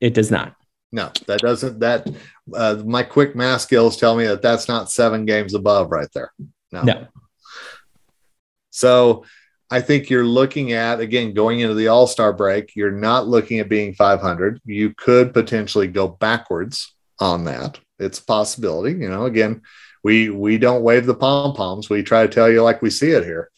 It 0.00 0.14
does 0.14 0.30
not. 0.30 0.54
no, 0.92 1.10
that 1.26 1.40
doesn't. 1.40 1.80
That 1.80 2.08
uh, 2.54 2.82
my 2.84 3.02
quick 3.02 3.34
math 3.36 3.60
skills 3.62 3.96
tell 3.96 4.16
me 4.16 4.26
that 4.26 4.40
that's 4.42 4.66
not 4.68 4.90
seven 4.90 5.24
games 5.26 5.54
above 5.54 5.90
right 5.90 6.08
there. 6.14 6.32
No. 6.72 6.82
No. 6.82 7.06
So 8.70 9.24
I 9.70 9.80
think 9.80 10.10
you're 10.10 10.24
looking 10.24 10.72
at 10.72 11.00
again 11.00 11.32
going 11.32 11.60
into 11.60 11.74
the 11.74 11.88
All 11.88 12.06
Star 12.06 12.32
break. 12.32 12.74
You're 12.74 12.90
not 12.90 13.28
looking 13.28 13.60
at 13.60 13.68
being 13.68 13.94
500. 13.94 14.60
You 14.64 14.94
could 14.94 15.32
potentially 15.32 15.86
go 15.86 16.08
backwards 16.08 16.94
on 17.20 17.44
that. 17.44 17.78
It's 17.98 18.18
a 18.18 18.24
possibility. 18.24 18.98
You 18.98 19.10
know, 19.10 19.26
again, 19.26 19.62
we 20.02 20.30
we 20.30 20.58
don't 20.58 20.82
wave 20.82 21.06
the 21.06 21.14
pom 21.14 21.54
poms. 21.54 21.88
We 21.88 22.02
try 22.02 22.26
to 22.26 22.32
tell 22.32 22.50
you 22.50 22.62
like 22.62 22.82
we 22.82 22.90
see 22.90 23.10
it 23.10 23.24
here. 23.24 23.50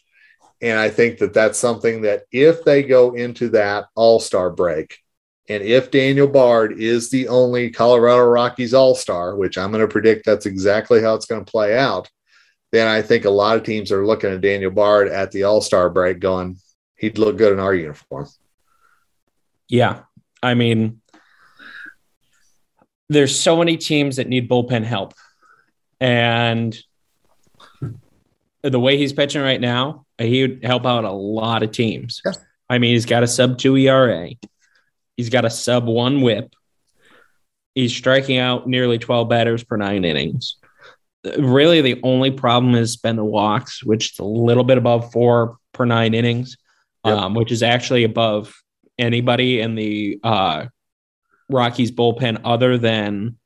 And 0.61 0.79
I 0.79 0.91
think 0.91 1.19
that 1.19 1.35
that's 1.35 1.59
something 1.59 2.03
that 2.03 2.25
if 2.31 2.65
they 2.65 2.83
go 2.83 3.15
into 3.15 3.49
that 3.51 3.87
All 3.95 4.21
Star 4.21 4.51
break, 4.51 4.99
and 5.49 5.63
if 5.63 5.91
Daniel 5.91 6.29
Bard 6.29 6.79
is 6.79 7.11
the 7.11 7.29
only 7.29 7.71
Colorado 7.71 8.25
Rockies 8.25 8.75
All 8.75 8.95
Star, 8.95 9.37
which 9.37 9.59
I'm 9.59 9.71
going 9.71 9.81
to 9.81 9.89
predict 9.89 10.27
that's 10.27 10.47
exactly 10.47 11.03
how 11.03 11.15
it's 11.15 11.27
going 11.27 11.45
to 11.45 11.51
play 11.51 11.77
out, 11.77 12.09
then 12.73 12.89
I 12.89 13.03
think 13.03 13.25
a 13.27 13.31
lot 13.31 13.57
of 13.57 13.65
teams 13.65 13.93
are 13.93 14.05
looking 14.05 14.33
at 14.33 14.41
Daniel 14.41 14.71
Bard 14.71 15.09
at 15.09 15.31
the 15.31 15.45
All 15.45 15.61
Star 15.61 15.91
break 15.91 16.19
going, 16.19 16.57
he'd 16.97 17.19
look 17.19 17.37
good 17.37 17.53
in 17.53 17.61
our 17.61 17.75
uniform. 17.75 18.29
Yeah. 19.69 20.01
I 20.43 20.55
mean, 20.55 21.01
there's 23.09 23.39
so 23.39 23.57
many 23.57 23.77
teams 23.77 24.17
that 24.17 24.27
need 24.27 24.49
bullpen 24.49 24.85
help. 24.85 25.15
And 26.01 26.77
the 28.63 28.81
way 28.81 28.97
he's 28.97 29.13
pitching 29.13 29.43
right 29.43 29.61
now, 29.61 30.07
he 30.19 30.43
would 30.43 30.65
help 30.65 30.87
out 30.87 31.05
a 31.05 31.13
lot 31.13 31.63
of 31.63 31.73
teams. 31.73 32.23
Yeah. 32.25 32.33
I 32.69 32.79
mean, 32.79 32.93
he's 32.93 33.07
got 33.07 33.23
a 33.23 33.27
sub 33.27 33.59
two 33.59 33.77
ERA, 33.77 34.31
he's 35.17 35.29
got 35.29 35.45
a 35.45 35.51
sub 35.51 35.87
one 35.87 36.23
whip, 36.23 36.55
he's 37.75 37.95
striking 37.95 38.39
out 38.39 38.67
nearly 38.67 38.99
12 38.99 39.29
batters 39.29 39.63
per 39.63 39.77
nine 39.77 40.05
innings. 40.07 40.57
Really, 41.39 41.81
the 41.83 42.01
only 42.03 42.31
problem 42.33 42.75
has 42.75 42.97
been 42.97 43.17
the 43.17 43.25
walks, 43.25 43.85
which 43.85 44.13
is 44.13 44.19
a 44.19 44.25
little 44.25 44.65
bit 44.65 44.77
above 44.79 45.13
four 45.13 45.57
per 45.73 45.85
nine 45.85 46.15
innings, 46.15 46.57
Yep. 47.05 47.17
um, 47.17 47.35
which 47.35 47.51
is 47.53 47.63
actually 47.63 48.05
above 48.05 48.55
anybody 48.99 49.61
in 49.61 49.75
the 49.75 50.19
uh, 50.23 50.67
Rockies 51.49 51.91
bullpen 51.93 52.41
other 52.45 52.79
than 52.79 53.37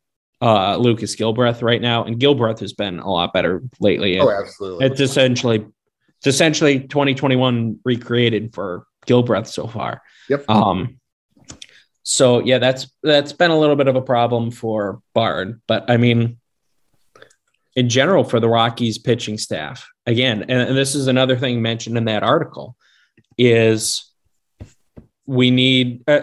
uh, 0.43 0.77
Lucas 0.77 1.17
Gilbreath 1.17 1.63
right 1.63 1.81
now. 1.81 2.05
And 2.05 2.19
Gilbreath 2.19 2.61
has 2.61 2.73
been 2.73 2.99
a 2.99 3.11
lot 3.11 3.33
better 3.33 3.63
lately. 3.81 4.19
Oh, 4.21 4.31
absolutely. 4.31 4.87
It's 4.87 5.01
essentially 5.01 5.67
it's 6.19 6.27
essentially 6.27 6.81
2021 6.81 7.81
recreated 7.85 8.55
for 8.55 8.87
Gilbreath 9.07 9.47
so 9.47 9.67
far. 9.67 10.03
Yep. 10.29 10.49
Um 10.49 10.99
so 12.03 12.41
yeah, 12.41 12.59
that's 12.59 12.91
that's 13.03 13.33
been 13.33 13.51
a 13.51 13.59
little 13.59 13.77
bit 13.77 13.89
of 13.89 13.97
a 13.97 14.03
problem 14.03 14.51
for 14.51 15.01
Bard, 15.15 15.61
but 15.67 15.91
I 15.91 15.97
mean 15.97 16.39
in 17.77 17.91
general 17.91 18.25
for 18.25 18.41
the 18.41 18.49
Rockies 18.49 18.99
pitching 18.99 19.39
staff. 19.39 19.87
Again, 20.07 20.43
and, 20.43 20.69
and 20.69 20.77
this 20.77 20.95
is 20.95 21.07
another 21.07 21.37
thing 21.37 21.63
mentioned 21.63 21.97
in 21.97 22.07
that 22.07 22.23
article 22.23 22.77
is 23.39 24.11
we 25.27 25.51
need 25.51 26.03
uh, 26.09 26.21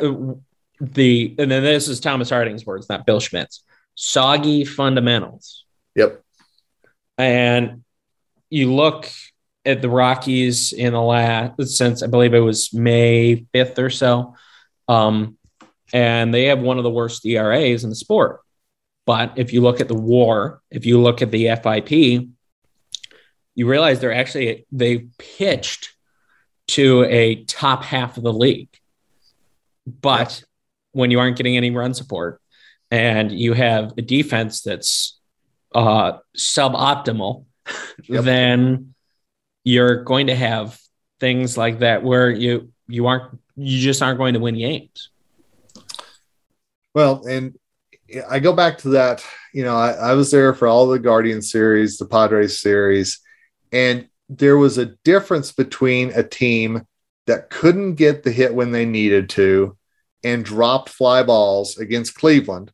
the 0.81 1.35
and 1.37 1.51
then 1.51 1.63
this 1.63 1.87
is 1.87 1.99
Thomas 1.99 2.29
Harding's 2.29 2.65
words, 2.65 2.89
not 2.89 3.05
Bill 3.05 3.19
Schmidt's. 3.19 3.63
Soggy 3.95 4.65
fundamentals. 4.65 5.65
Yep. 5.95 6.23
And 7.17 7.83
you 8.49 8.73
look 8.73 9.09
at 9.65 9.81
the 9.81 9.89
Rockies 9.89 10.73
in 10.73 10.93
the 10.93 11.01
last 11.01 11.61
since 11.75 12.01
I 12.01 12.07
believe 12.07 12.33
it 12.33 12.39
was 12.39 12.73
May 12.73 13.45
5th 13.53 13.77
or 13.77 13.89
so. 13.91 14.35
Um, 14.87 15.37
and 15.93 16.33
they 16.33 16.45
have 16.45 16.59
one 16.59 16.79
of 16.79 16.83
the 16.83 16.89
worst 16.89 17.25
ERAs 17.25 17.83
in 17.83 17.91
the 17.91 17.95
sport. 17.95 18.41
But 19.05 19.33
if 19.37 19.51
you 19.53 19.61
look 19.61 19.81
at 19.81 19.87
the 19.87 19.93
war, 19.95 20.61
if 20.71 20.85
you 20.85 21.01
look 21.01 21.21
at 21.21 21.31
the 21.31 21.47
FIP, 21.55 22.27
you 23.55 23.67
realize 23.67 23.99
they're 23.99 24.13
actually 24.13 24.65
they 24.71 25.07
pitched 25.17 25.93
to 26.69 27.03
a 27.05 27.43
top 27.43 27.83
half 27.83 28.17
of 28.17 28.23
the 28.23 28.33
league. 28.33 28.69
But 29.85 30.43
when 30.93 31.11
you 31.11 31.19
aren't 31.19 31.35
getting 31.37 31.57
any 31.57 31.71
run 31.71 31.93
support 31.93 32.39
and 32.89 33.31
you 33.31 33.53
have 33.53 33.93
a 33.97 34.01
defense 34.01 34.61
that's 34.61 35.19
uh, 35.75 36.13
suboptimal, 36.37 37.45
Yep. 38.09 38.23
then 38.25 38.93
you're 39.63 40.03
going 40.03 40.27
to 40.27 40.35
have 40.35 40.77
things 41.19 41.57
like 41.57 41.79
that 41.79 42.03
where 42.03 42.29
you 42.29 42.71
you 42.87 43.07
aren't 43.07 43.39
you 43.55 43.79
just 43.79 44.01
aren't 44.01 44.17
going 44.17 44.33
to 44.33 44.39
win 44.41 44.55
games. 44.57 45.09
Well, 46.93 47.25
and 47.25 47.57
I 48.29 48.39
go 48.39 48.53
back 48.53 48.77
to 48.79 48.89
that. 48.89 49.23
You 49.53 49.63
know, 49.63 49.75
I, 49.75 49.91
I 49.91 50.13
was 50.13 50.31
there 50.31 50.53
for 50.53 50.67
all 50.67 50.87
the 50.87 50.99
Guardian 50.99 51.41
series, 51.41 51.97
the 51.97 52.05
Padres 52.05 52.59
series, 52.59 53.19
and 53.71 54.07
there 54.29 54.57
was 54.57 54.77
a 54.77 54.95
difference 55.03 55.51
between 55.51 56.11
a 56.11 56.23
team 56.23 56.85
that 57.27 57.49
couldn't 57.49 57.95
get 57.95 58.23
the 58.23 58.31
hit 58.31 58.53
when 58.53 58.71
they 58.71 58.85
needed 58.85 59.29
to 59.29 59.77
and 60.23 60.45
dropped 60.45 60.89
fly 60.89 61.23
balls 61.23 61.77
against 61.77 62.15
Cleveland 62.15 62.71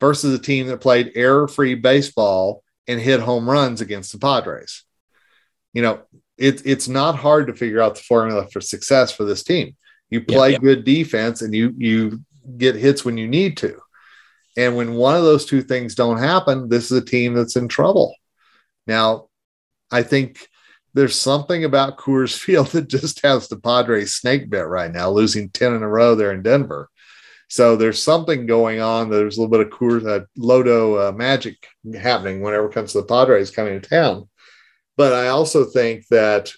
versus 0.00 0.34
a 0.34 0.42
team 0.42 0.66
that 0.68 0.80
played 0.80 1.12
error 1.14 1.46
free 1.48 1.74
baseball 1.74 2.62
and 2.88 3.00
hit 3.00 3.20
home 3.20 3.48
runs 3.48 3.80
against 3.80 4.12
the 4.12 4.18
Padres. 4.18 4.84
You 5.72 5.82
know, 5.82 6.02
it, 6.38 6.62
it's 6.64 6.88
not 6.88 7.16
hard 7.16 7.46
to 7.46 7.54
figure 7.54 7.80
out 7.80 7.94
the 7.94 8.02
formula 8.02 8.48
for 8.48 8.60
success 8.60 9.12
for 9.12 9.24
this 9.24 9.42
team. 9.42 9.76
You 10.10 10.20
play 10.20 10.58
good 10.58 10.84
defense 10.84 11.40
and 11.40 11.54
you 11.54 11.72
you 11.78 12.20
get 12.58 12.74
hits 12.74 13.04
when 13.04 13.16
you 13.16 13.26
need 13.26 13.56
to. 13.58 13.81
And 14.56 14.76
when 14.76 14.94
one 14.94 15.16
of 15.16 15.22
those 15.22 15.46
two 15.46 15.62
things 15.62 15.94
don't 15.94 16.18
happen, 16.18 16.68
this 16.68 16.90
is 16.90 16.98
a 16.98 17.04
team 17.04 17.34
that's 17.34 17.56
in 17.56 17.68
trouble. 17.68 18.14
Now, 18.86 19.28
I 19.90 20.02
think 20.02 20.48
there's 20.94 21.18
something 21.18 21.64
about 21.64 21.98
Coors 21.98 22.36
Field 22.38 22.68
that 22.68 22.88
just 22.88 23.22
has 23.22 23.48
the 23.48 23.58
Padres 23.58 24.14
snake 24.14 24.50
bit 24.50 24.66
right 24.66 24.92
now, 24.92 25.10
losing 25.10 25.50
10 25.50 25.74
in 25.74 25.82
a 25.82 25.88
row 25.88 26.14
there 26.14 26.32
in 26.32 26.42
Denver. 26.42 26.88
So 27.48 27.76
there's 27.76 28.02
something 28.02 28.46
going 28.46 28.80
on. 28.80 29.10
There's 29.10 29.36
a 29.36 29.42
little 29.42 29.50
bit 29.50 29.66
of 29.66 29.78
Coors 29.78 30.08
uh, 30.08 30.24
Lodo 30.38 31.08
uh, 31.08 31.12
magic 31.12 31.66
happening 32.00 32.40
whenever 32.40 32.66
it 32.66 32.72
comes 32.72 32.92
to 32.92 33.00
the 33.02 33.06
Padres 33.06 33.50
coming 33.50 33.78
to 33.78 33.88
town. 33.88 34.28
But 34.96 35.12
I 35.12 35.28
also 35.28 35.64
think 35.64 36.06
that 36.08 36.52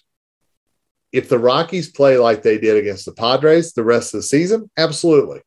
if 1.11 1.29
the 1.29 1.39
Rockies 1.39 1.91
play 1.91 2.17
like 2.17 2.43
they 2.43 2.57
did 2.57 2.77
against 2.77 3.05
the 3.05 3.13
Padres 3.13 3.73
the 3.73 3.83
rest 3.83 4.13
of 4.13 4.19
the 4.19 4.23
season, 4.23 4.69
absolutely. 4.77 5.41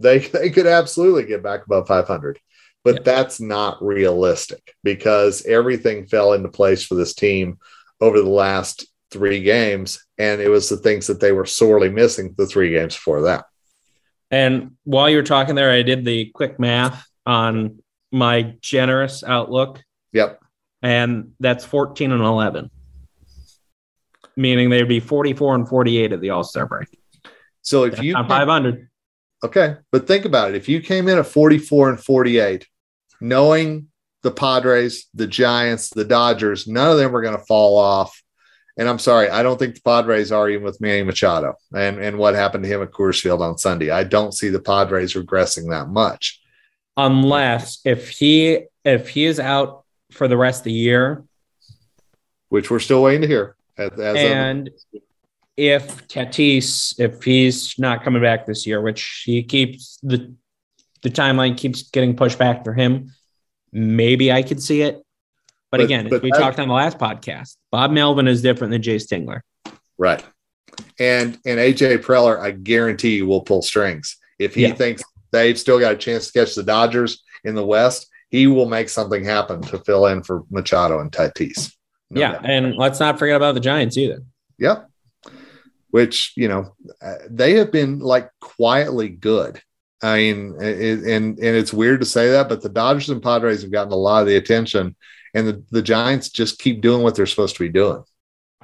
They, 0.00 0.18
they 0.18 0.50
could 0.50 0.66
absolutely 0.66 1.24
get 1.24 1.42
back 1.42 1.64
above 1.66 1.86
500. 1.88 2.38
But 2.84 2.96
Yeah. 2.96 3.00
that's 3.04 3.40
not 3.40 3.82
realistic 3.82 4.74
because 4.82 5.44
everything 5.46 6.06
fell 6.06 6.32
into 6.34 6.48
place 6.48 6.84
for 6.84 6.94
this 6.96 7.14
team 7.14 7.58
over 8.00 8.20
the 8.20 8.28
last 8.28 8.86
three 9.10 9.40
games. 9.40 10.04
And 10.18 10.40
it 10.40 10.48
was 10.48 10.68
the 10.68 10.76
things 10.76 11.06
that 11.06 11.20
they 11.20 11.32
were 11.32 11.46
sorely 11.46 11.88
missing 11.88 12.34
the 12.36 12.46
three 12.46 12.70
games 12.70 12.94
before 12.94 13.22
that. 13.22 13.44
And 14.30 14.72
while 14.84 15.08
you 15.08 15.16
were 15.16 15.22
talking 15.22 15.54
there, 15.54 15.70
I 15.70 15.82
did 15.82 16.04
the 16.04 16.30
quick 16.34 16.58
math 16.58 17.06
on 17.24 17.78
my 18.12 18.54
generous 18.60 19.22
outlook, 19.24 19.82
Yep. 20.12 20.40
and 20.82 21.32
that's 21.40 21.64
14 21.64 22.12
and 22.12 22.22
11, 22.22 22.70
meaning 24.36 24.70
they'd 24.70 24.88
be 24.88 25.00
44 25.00 25.54
and 25.54 25.68
48 25.68 26.12
at 26.12 26.20
the 26.20 26.30
All 26.30 26.44
Star 26.44 26.66
break. 26.66 26.88
So 27.62 27.84
if 27.84 27.92
That's 27.92 28.02
you 28.02 28.12
not 28.12 28.28
500. 28.28 28.88
Okay. 29.44 29.76
But 29.92 30.06
think 30.06 30.24
about 30.24 30.50
it. 30.50 30.56
If 30.56 30.68
you 30.68 30.80
came 30.80 31.06
in 31.06 31.18
at 31.18 31.26
44 31.26 31.90
and 31.90 32.00
48, 32.00 32.66
knowing 33.20 33.88
the 34.22 34.30
Padres, 34.30 35.06
the 35.12 35.26
Giants, 35.26 35.90
the 35.90 36.04
Dodgers, 36.04 36.66
none 36.66 36.90
of 36.90 36.96
them 36.96 37.12
were 37.12 37.20
going 37.22 37.36
to 37.36 37.44
fall 37.44 37.76
off 37.76 38.22
And 38.76 38.88
I'm 38.88 38.98
sorry, 38.98 39.28
I 39.28 39.42
don't 39.42 39.58
think 39.58 39.74
the 39.76 39.82
Padres 39.82 40.32
are 40.32 40.48
even 40.48 40.64
with 40.64 40.80
Manny 40.80 41.02
Machado 41.04 41.54
and, 41.74 41.98
and 41.98 42.18
what 42.18 42.34
happened 42.34 42.64
to 42.64 42.70
him 42.70 42.82
at 42.82 42.90
Coors 42.90 43.20
Field 43.20 43.40
on 43.42 43.58
Sunday. 43.58 43.90
I 43.90 44.02
don't 44.02 44.32
see 44.32 44.48
the 44.48 44.60
Padres 44.60 45.14
regressing 45.14 45.70
that 45.70 45.88
much. 45.88 46.40
Unless 46.96 47.80
if 47.84 48.08
he 48.08 48.64
if 48.84 49.08
he 49.08 49.24
is 49.24 49.38
out 49.40 49.84
for 50.10 50.28
the 50.28 50.36
rest 50.36 50.60
of 50.60 50.64
the 50.64 50.72
year, 50.72 51.24
which 52.48 52.70
we're 52.70 52.78
still 52.80 53.02
waiting 53.02 53.22
to 53.22 53.26
hear. 53.26 53.56
As, 53.76 53.90
as 53.98 54.16
and 54.16 54.68
of- 54.68 55.00
if 55.56 56.08
Tatis, 56.08 56.98
if 56.98 57.22
he's 57.22 57.78
not 57.78 58.02
coming 58.02 58.22
back 58.22 58.46
this 58.46 58.66
year, 58.66 58.80
which 58.80 59.22
he 59.24 59.42
keeps 59.42 59.98
the 60.02 60.34
the 61.02 61.10
timeline 61.10 61.56
keeps 61.56 61.82
getting 61.90 62.16
pushed 62.16 62.38
back 62.38 62.64
for 62.64 62.72
him, 62.72 63.12
maybe 63.72 64.32
I 64.32 64.42
could 64.42 64.62
see 64.62 64.82
it. 64.82 64.96
But, 65.70 65.78
but 65.78 65.80
again, 65.82 66.08
but 66.08 66.16
as 66.16 66.22
we 66.22 66.30
talked 66.30 66.58
on 66.58 66.68
the 66.68 66.74
last 66.74 66.98
podcast, 66.98 67.56
Bob 67.70 67.90
Melvin 67.90 68.26
is 68.26 68.40
different 68.40 68.70
than 68.70 68.80
Jayce 68.80 69.06
Tingler. 69.06 69.40
Right. 69.98 70.24
And 70.98 71.38
and 71.44 71.58
AJ 71.58 71.98
Preller, 71.98 72.40
I 72.40 72.52
guarantee 72.52 73.16
you 73.16 73.26
will 73.26 73.42
pull 73.42 73.62
strings. 73.62 74.16
If 74.38 74.54
he 74.54 74.62
yeah. 74.62 74.74
thinks 74.74 75.02
they've 75.30 75.58
still 75.58 75.78
got 75.78 75.92
a 75.92 75.96
chance 75.96 76.30
to 76.30 76.38
catch 76.38 76.54
the 76.54 76.62
Dodgers 76.62 77.22
in 77.44 77.54
the 77.54 77.64
West, 77.64 78.08
he 78.30 78.46
will 78.46 78.66
make 78.66 78.88
something 78.88 79.24
happen 79.24 79.62
to 79.62 79.78
fill 79.78 80.06
in 80.06 80.22
for 80.22 80.44
Machado 80.50 81.00
and 81.00 81.12
Tatis. 81.12 81.72
No 82.10 82.20
yeah, 82.20 82.32
doubt. 82.32 82.50
and 82.50 82.76
let's 82.76 82.98
not 82.98 83.18
forget 83.18 83.36
about 83.36 83.54
the 83.54 83.60
Giants 83.60 83.96
either. 83.96 84.22
Yep. 84.58 84.88
Which 85.94 86.32
you 86.34 86.48
know 86.48 86.74
uh, 87.00 87.14
they 87.30 87.52
have 87.54 87.70
been 87.70 88.00
like 88.00 88.28
quietly 88.40 89.08
good. 89.08 89.62
I 90.02 90.16
mean, 90.16 90.56
it, 90.60 91.04
and 91.04 91.38
and 91.38 91.56
it's 91.56 91.72
weird 91.72 92.00
to 92.00 92.06
say 92.06 92.32
that, 92.32 92.48
but 92.48 92.62
the 92.62 92.68
Dodgers 92.68 93.10
and 93.10 93.22
Padres 93.22 93.62
have 93.62 93.70
gotten 93.70 93.92
a 93.92 93.96
lot 93.96 94.22
of 94.22 94.26
the 94.26 94.34
attention, 94.34 94.96
and 95.34 95.46
the, 95.46 95.64
the 95.70 95.82
Giants 95.82 96.30
just 96.30 96.58
keep 96.58 96.80
doing 96.80 97.04
what 97.04 97.14
they're 97.14 97.26
supposed 97.26 97.54
to 97.58 97.62
be 97.62 97.68
doing. 97.68 98.02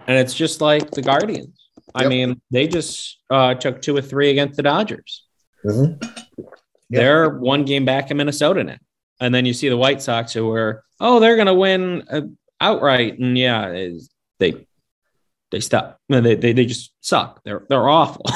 And 0.09 0.19
it's 0.19 0.35
just 0.35 0.61
like 0.61 0.91
the 0.91 1.03
Guardians. 1.03 1.57
Yep. 1.77 1.85
I 1.95 2.09
mean, 2.09 2.41
they 2.51 2.67
just 2.67 3.21
uh, 3.31 3.55
took 3.55 3.81
two 3.81 3.97
or 3.97 4.03
three 4.03 4.31
against 4.31 4.57
the 4.57 4.65
Dodgers. 4.65 5.25
Mm-hmm. 5.65 6.03
Yep. 6.37 6.49
They're 6.91 7.31
one 7.39 7.65
game 7.65 7.85
back 7.85 8.11
in 8.11 8.17
Minnesota 8.17 8.65
now. 8.65 8.79
And 9.21 9.33
then 9.33 9.47
you 9.47 9.53
see 9.53 9.69
the 9.69 9.77
White 9.77 10.03
Sox 10.03 10.33
who 10.33 10.49
were, 10.49 10.83
oh, 10.99 11.21
they're 11.21 11.37
going 11.37 11.47
to 11.47 11.55
win 11.55 12.03
uh, 12.11 12.23
outright. 12.61 13.21
And 13.21 13.39
yeah, 13.39 13.89
they 14.41 14.67
they 15.51 15.61
stop. 15.61 16.01
They, 16.09 16.35
they, 16.35 16.53
they 16.53 16.67
just 16.67 16.93
suck. 17.01 17.43
They're 17.45 17.65
they're 17.69 17.89
awful. 17.89 18.23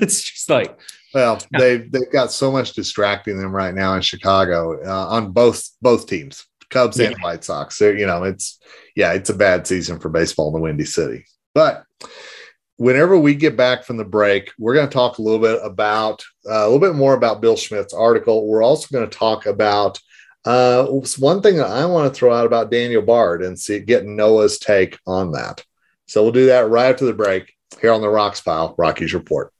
it's 0.00 0.22
just 0.22 0.48
like 0.48 0.78
well, 1.14 1.38
yeah. 1.52 1.58
they've 1.58 1.92
they've 1.92 2.12
got 2.12 2.32
so 2.32 2.52
much 2.52 2.74
distracting 2.74 3.38
them 3.38 3.54
right 3.54 3.74
now 3.74 3.94
in 3.94 4.02
Chicago 4.02 4.80
uh, 4.84 5.08
on 5.08 5.32
both 5.32 5.70
both 5.82 6.06
teams, 6.06 6.46
Cubs 6.70 6.98
yeah. 6.98 7.08
and 7.08 7.20
White 7.20 7.44
Sox. 7.44 7.76
So, 7.76 7.90
you 7.90 8.06
know, 8.06 8.24
it's 8.24 8.60
yeah, 8.94 9.12
it's 9.12 9.30
a 9.30 9.34
bad 9.34 9.66
season 9.66 9.98
for 9.98 10.08
baseball 10.08 10.48
in 10.48 10.54
the 10.54 10.60
Windy 10.60 10.84
City. 10.84 11.24
But 11.54 11.84
whenever 12.76 13.18
we 13.18 13.34
get 13.34 13.56
back 13.56 13.84
from 13.84 13.96
the 13.96 14.04
break, 14.04 14.52
we're 14.58 14.74
going 14.74 14.88
to 14.88 14.92
talk 14.92 15.18
a 15.18 15.22
little 15.22 15.40
bit 15.40 15.60
about 15.64 16.22
uh, 16.48 16.62
a 16.62 16.68
little 16.68 16.78
bit 16.78 16.94
more 16.94 17.14
about 17.14 17.40
Bill 17.40 17.56
Schmidt's 17.56 17.94
article. 17.94 18.46
We're 18.46 18.62
also 18.62 18.86
going 18.92 19.08
to 19.08 19.18
talk 19.18 19.46
about 19.46 19.98
uh, 20.44 20.86
one 21.18 21.42
thing 21.42 21.56
that 21.56 21.66
I 21.66 21.84
want 21.86 22.12
to 22.12 22.16
throw 22.16 22.32
out 22.32 22.46
about 22.46 22.70
Daniel 22.70 23.02
Bard 23.02 23.42
and 23.42 23.58
see 23.58 23.80
get 23.80 24.06
Noah's 24.06 24.58
take 24.58 24.98
on 25.06 25.32
that. 25.32 25.64
So 26.10 26.24
we'll 26.24 26.32
do 26.32 26.46
that 26.46 26.68
right 26.68 26.90
after 26.90 27.04
the 27.04 27.12
break 27.12 27.54
here 27.80 27.92
on 27.92 28.00
the 28.00 28.08
Rox 28.08 28.44
Pile 28.44 28.74
Rockies 28.76 29.14
Report. 29.14 29.52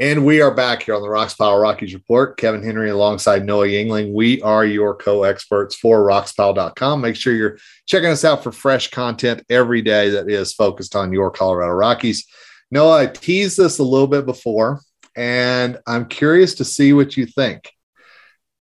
And 0.00 0.26
we 0.26 0.40
are 0.40 0.52
back 0.52 0.82
here 0.82 0.96
on 0.96 1.02
the 1.02 1.06
Rox 1.06 1.38
Pile 1.38 1.56
Rockies 1.56 1.94
Report. 1.94 2.36
Kevin 2.36 2.64
Henry 2.64 2.90
alongside 2.90 3.44
Noah 3.44 3.68
Yingling. 3.68 4.12
We 4.12 4.42
are 4.42 4.64
your 4.64 4.96
co 4.96 5.22
experts 5.22 5.76
for 5.76 6.00
roxpile.com. 6.00 7.00
Make 7.00 7.14
sure 7.14 7.32
you're 7.32 7.58
checking 7.86 8.10
us 8.10 8.24
out 8.24 8.42
for 8.42 8.50
fresh 8.50 8.90
content 8.90 9.44
every 9.48 9.82
day 9.82 10.10
that 10.10 10.28
is 10.28 10.52
focused 10.52 10.96
on 10.96 11.12
your 11.12 11.30
Colorado 11.30 11.74
Rockies. 11.74 12.26
Noah, 12.72 13.02
I 13.02 13.06
teased 13.06 13.58
this 13.58 13.78
a 13.78 13.84
little 13.84 14.08
bit 14.08 14.26
before, 14.26 14.80
and 15.14 15.78
I'm 15.86 16.06
curious 16.06 16.54
to 16.54 16.64
see 16.64 16.92
what 16.92 17.16
you 17.16 17.26
think. 17.26 17.70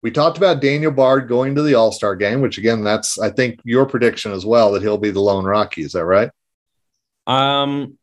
We 0.03 0.11
talked 0.11 0.39
about 0.39 0.63
Daniel 0.63 0.93
Bard 0.93 1.29
going 1.29 1.55
to 1.55 1.63
the 1.63 1.75
All 1.75 1.93
Star 1.93 2.17
game, 2.17 2.41
which 2.41 2.59
again, 2.59 2.83
that's 2.83 3.19
I 3.19 3.31
think 3.31 3.61
your 3.65 3.87
prediction 3.87 4.33
as 4.33 4.47
well 4.47 4.73
that 4.73 4.83
he'll 4.83 4.99
be 4.99 5.11
the 5.11 5.21
lone 5.21 5.45
Rocky. 5.45 5.83
Is 5.83 5.93
that 5.93 6.05
right? 6.05 6.31
Um, 7.27 7.99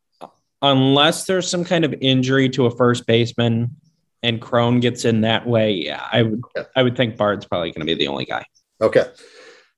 unless 0.62 1.24
there's 1.24 1.48
some 1.48 1.64
kind 1.64 1.84
of 1.84 1.94
injury 2.00 2.48
to 2.50 2.66
a 2.66 2.76
first 2.76 3.06
baseman 3.06 3.76
and 4.22 4.40
Cron 4.40 4.80
gets 4.80 5.04
in 5.04 5.22
that 5.22 5.46
way, 5.46 5.72
yeah, 5.72 6.06
I 6.10 6.22
would 6.22 6.42
okay. 6.56 6.68
I 6.74 6.82
would 6.82 6.96
think 6.96 7.16
Bard's 7.16 7.46
probably 7.46 7.70
going 7.70 7.86
to 7.86 7.86
be 7.86 7.94
the 7.94 8.08
only 8.08 8.24
guy. 8.24 8.44
Okay, 8.80 9.06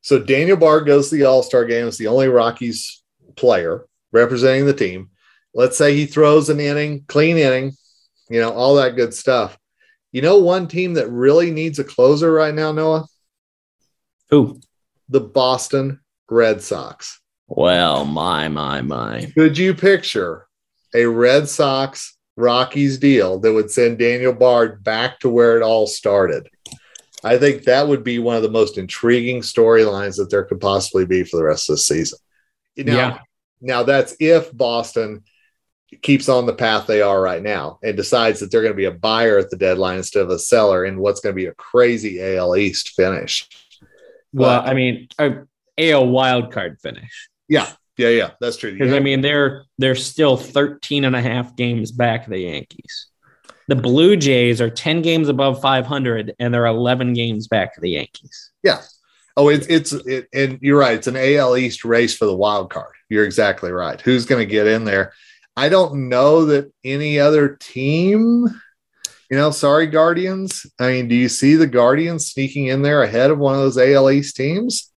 so 0.03 0.19
Daniel 0.19 0.57
Bard 0.57 0.87
goes 0.87 1.09
to 1.09 1.17
the 1.17 1.25
All 1.25 1.43
Star 1.43 1.65
game. 1.65 1.87
Is 1.87 1.99
the 1.99 2.07
only 2.07 2.29
Rockies 2.29 3.03
player 3.37 3.87
representing 4.13 4.67
the 4.67 4.75
team. 4.75 5.11
Let's 5.55 5.77
say 5.77 5.95
he 5.95 6.07
throws 6.07 6.49
an 6.49 6.61
inning, 6.61 7.05
clean 7.09 7.37
inning, 7.37 7.73
you 8.29 8.41
know, 8.41 8.53
all 8.53 8.77
that 8.77 8.97
good 8.97 9.13
stuff. 9.15 9.59
You 10.13 10.23
know, 10.23 10.39
one 10.39 10.67
team 10.67 10.95
that 10.95 11.09
really 11.09 11.51
needs 11.51 11.79
a 11.79 11.85
closer 11.85 12.33
right 12.33 12.55
now, 12.55 12.73
Noah? 12.73 13.07
Who? 14.31 14.61
The 15.09 15.21
Boston 15.21 16.01
Red 16.29 16.63
Sox. 16.63 17.21
Well, 17.47 18.05
my, 18.05 18.49
my, 18.49 18.81
my. 18.81 19.31
Could 19.35 19.59
you 19.59 19.75
picture 19.75 20.47
a 20.95 21.07
Red 21.07 21.49
Sox 21.49 22.17
Rockies 22.37 22.99
deal 22.99 23.39
that 23.41 23.53
would 23.53 23.71
send 23.71 23.99
Daniel 23.99 24.33
Bard 24.33 24.83
back 24.83 25.21
to 25.21 25.29
where 25.29 25.57
it 25.57 25.63
all 25.63 25.87
started? 25.87 26.49
I 27.23 27.39
think 27.39 27.65
that 27.65 27.87
would 27.87 28.03
be 28.03 28.19
one 28.19 28.37
of 28.37 28.43
the 28.43 28.51
most 28.51 28.79
intriguing 28.79 29.43
storylines 29.43 30.17
that 30.17 30.31
there 30.31 30.45
could 30.45 30.61
possibly 30.61 31.05
be 31.05 31.23
for 31.23 31.37
the 31.37 31.45
rest 31.45 31.69
of 31.69 31.75
the 31.75 31.79
season. 31.79 32.19
Now, 32.77 32.95
yeah. 32.95 33.19
Now 33.61 33.83
that's 33.83 34.17
if 34.21 34.57
Boston 34.57 35.23
keeps 36.03 36.29
on 36.29 36.47
the 36.47 36.55
path 36.55 36.87
they 36.87 37.03
are 37.03 37.21
right 37.21 37.43
now 37.43 37.79
and 37.83 37.97
decides 37.97 38.41
that 38.41 38.51
they're 38.51 38.63
going 38.63 38.73
to 38.73 38.77
be 38.77 38.85
a 38.85 38.91
buyer 38.91 39.39
at 39.39 39.51
the 39.51 39.57
deadline 39.57 39.99
instead 39.99 40.23
of 40.23 40.31
a 40.31 40.39
seller 40.39 40.85
in 40.85 41.01
what's 41.01 41.21
going 41.21 41.35
to 41.35 41.41
be 41.41 41.47
a 41.47 41.55
crazy 41.55 42.37
AL 42.37 42.57
East 42.57 42.91
finish. 42.91 43.49
Well, 44.33 44.63
but, 44.63 44.71
I 44.71 44.75
mean, 44.75 45.09
a 45.19 45.43
AL 45.79 46.09
wild 46.09 46.53
card 46.53 46.79
finish. 46.81 47.29
Yeah. 47.49 47.71
Yeah, 47.97 48.09
yeah, 48.09 48.31
that's 48.41 48.57
true. 48.57 48.73
Because 48.73 48.95
I 48.95 49.01
mean, 49.01 49.21
they're 49.21 49.65
they're 49.77 49.95
still 49.95 50.39
13 50.39 51.05
and 51.05 51.15
a 51.15 51.21
half 51.21 51.55
games 51.55 51.93
back 51.93 52.27
the 52.27 52.39
Yankees. 52.39 53.09
The 53.69 53.77
Blue 53.77 54.17
Jays 54.17 54.63
are 54.63 54.71
10 54.71 55.03
games 55.03 55.29
above 55.29 55.61
500 55.61 56.35
and 56.39 56.55
they're 56.55 56.65
11 56.65 57.13
games 57.13 57.47
back 57.47 57.75
to 57.75 57.81
the 57.83 57.91
Yankees. 57.91 58.53
Yeah. 58.63 58.81
Oh, 59.37 59.49
it's 59.49 59.67
it's 59.67 59.93
it, 59.93 60.29
and 60.33 60.59
you're 60.63 60.79
right. 60.79 60.95
It's 60.95 61.09
an 61.09 61.17
AL 61.17 61.57
East 61.59 61.85
race 61.85 62.17
for 62.17 62.25
the 62.25 62.35
wild 62.35 62.71
card. 62.71 62.95
You're 63.11 63.27
exactly 63.27 63.71
right. 63.71 64.01
Who's 64.01 64.25
going 64.25 64.41
to 64.41 64.51
get 64.51 64.67
in 64.67 64.85
there? 64.85 65.13
I 65.61 65.69
don't 65.69 66.09
know 66.09 66.47
that 66.47 66.73
any 66.85 67.21
other 67.21 67.59
team, 67.61 68.47
you 69.31 69.37
know, 69.37 69.51
sorry, 69.51 69.89
Guardians. 69.89 70.65
I 70.79 70.93
mean, 70.93 71.09
do 71.09 71.15
you 71.15 71.29
see 71.29 71.55
the 71.55 71.67
Guardians 71.67 72.29
sneaking 72.29 72.69
in 72.69 72.81
there 72.81 73.03
ahead 73.03 73.31
of 73.31 73.39
one 73.39 73.57
of 73.57 73.61
those 73.61 73.77
AL 73.77 74.11
East 74.11 74.37
teams? 74.37 74.91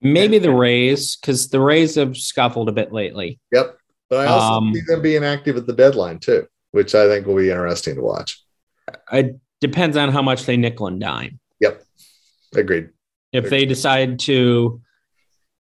Maybe 0.00 0.38
the 0.38 0.52
Rays, 0.52 1.16
because 1.16 1.48
the 1.48 1.60
Rays 1.60 1.96
have 1.96 2.16
scuffled 2.16 2.68
a 2.68 2.72
bit 2.72 2.92
lately. 2.92 3.40
Yep. 3.50 3.76
But 4.08 4.28
I 4.28 4.30
also 4.30 4.54
um, 4.54 4.72
see 4.72 4.82
them 4.86 5.02
being 5.02 5.24
active 5.24 5.56
at 5.56 5.66
the 5.66 5.72
deadline 5.72 6.20
too, 6.20 6.46
which 6.70 6.94
I 6.94 7.08
think 7.08 7.26
will 7.26 7.34
be 7.34 7.50
interesting 7.50 7.96
to 7.96 8.02
watch. 8.02 8.40
It 9.12 9.40
depends 9.60 9.96
on 9.96 10.10
how 10.10 10.22
much 10.22 10.44
they 10.44 10.56
nickel 10.56 10.86
and 10.86 11.00
dime. 11.00 11.40
Yep. 11.58 11.82
Agreed. 12.54 12.90
If 13.32 13.46
Agreed. 13.46 13.50
they 13.50 13.66
decide 13.66 14.20
to 14.20 14.80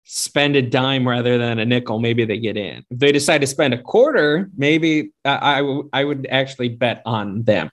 spend 0.03 0.55
a 0.55 0.61
dime 0.61 1.07
rather 1.07 1.37
than 1.37 1.59
a 1.59 1.65
nickel, 1.65 1.99
maybe 1.99 2.25
they 2.25 2.39
get 2.39 2.57
in. 2.57 2.83
If 2.89 2.99
they 2.99 3.11
decide 3.11 3.41
to 3.41 3.47
spend 3.47 3.73
a 3.73 3.81
quarter, 3.81 4.49
maybe 4.57 5.11
I, 5.23 5.53
I, 5.53 5.57
w- 5.57 5.89
I 5.93 6.03
would 6.03 6.27
actually 6.29 6.69
bet 6.69 7.01
on 7.05 7.43
them. 7.43 7.69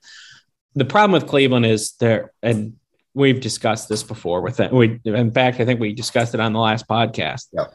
The 0.75 0.85
problem 0.85 1.11
with 1.11 1.27
Cleveland 1.27 1.65
is 1.65 1.93
there, 1.93 2.31
and 2.41 2.77
we've 3.13 3.41
discussed 3.41 3.89
this 3.89 4.03
before 4.03 4.41
with 4.41 4.59
it. 4.59 4.71
We, 4.71 4.99
in 5.03 5.31
fact, 5.31 5.59
I 5.59 5.65
think 5.65 5.79
we 5.79 5.93
discussed 5.93 6.33
it 6.33 6.39
on 6.39 6.53
the 6.53 6.59
last 6.59 6.87
podcast. 6.87 7.47
Yeah. 7.51 7.65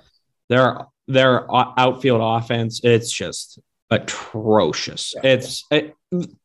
Their 0.48 0.86
their 1.06 1.46
outfield 1.52 2.20
offense, 2.22 2.80
it's 2.82 3.12
just 3.12 3.58
atrocious. 3.90 5.12
Yeah. 5.14 5.32
It's 5.32 5.64
it, 5.70 5.94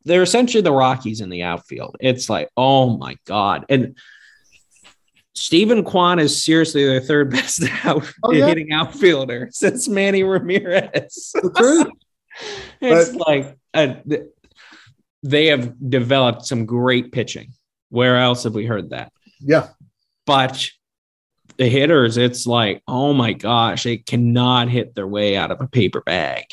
they're 0.04 0.22
essentially 0.22 0.62
the 0.62 0.72
Rockies 0.72 1.20
in 1.20 1.30
the 1.30 1.44
outfield. 1.44 1.96
It's 2.00 2.28
like, 2.28 2.50
oh 2.56 2.98
my 2.98 3.16
god, 3.24 3.64
and 3.68 3.96
Steven 5.34 5.84
Kwan 5.84 6.18
is 6.18 6.42
seriously 6.42 6.84
their 6.84 7.00
third 7.00 7.30
best 7.30 7.62
out 7.84 8.10
oh, 8.22 8.32
yeah. 8.32 8.46
hitting 8.46 8.72
outfielder 8.72 9.48
since 9.52 9.88
Manny 9.88 10.22
Ramirez. 10.22 11.32
it's 12.80 13.10
but, 13.10 13.14
like 13.14 13.56
uh, 13.74 13.94
a, 14.10 14.22
they 15.22 15.46
have 15.46 15.74
developed 15.90 16.46
some 16.46 16.66
great 16.66 17.12
pitching. 17.12 17.52
Where 17.90 18.16
else 18.16 18.44
have 18.44 18.54
we 18.54 18.66
heard 18.66 18.90
that? 18.90 19.12
Yeah. 19.40 19.68
But 20.26 20.68
the 21.56 21.68
hitters, 21.68 22.16
it's 22.16 22.46
like, 22.46 22.82
oh 22.86 23.12
my 23.12 23.32
gosh, 23.32 23.82
they 23.82 23.98
cannot 23.98 24.68
hit 24.68 24.94
their 24.94 25.06
way 25.06 25.36
out 25.36 25.50
of 25.50 25.60
a 25.60 25.66
paper 25.66 26.00
bag. 26.00 26.44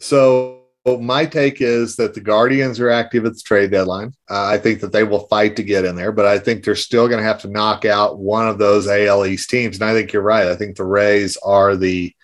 So 0.00 0.57
my 0.96 1.26
take 1.26 1.60
is 1.60 1.96
that 1.96 2.14
the 2.14 2.20
Guardians 2.20 2.80
are 2.80 2.88
active 2.88 3.26
at 3.26 3.34
the 3.34 3.40
trade 3.40 3.72
deadline. 3.72 4.14
Uh, 4.30 4.46
I 4.46 4.58
think 4.58 4.80
that 4.80 4.92
they 4.92 5.04
will 5.04 5.26
fight 5.26 5.56
to 5.56 5.62
get 5.62 5.84
in 5.84 5.96
there, 5.96 6.12
but 6.12 6.24
I 6.24 6.38
think 6.38 6.64
they're 6.64 6.74
still 6.76 7.08
going 7.08 7.18
to 7.18 7.26
have 7.26 7.42
to 7.42 7.48
knock 7.48 7.84
out 7.84 8.18
one 8.18 8.48
of 8.48 8.58
those 8.58 8.86
AL 8.86 9.26
East 9.26 9.50
teams. 9.50 9.80
And 9.80 9.84
I 9.84 9.92
think 9.92 10.12
you're 10.12 10.22
right. 10.22 10.46
I 10.46 10.56
think 10.56 10.76
the 10.76 10.84
Rays 10.84 11.36
are 11.38 11.76
the 11.76 12.14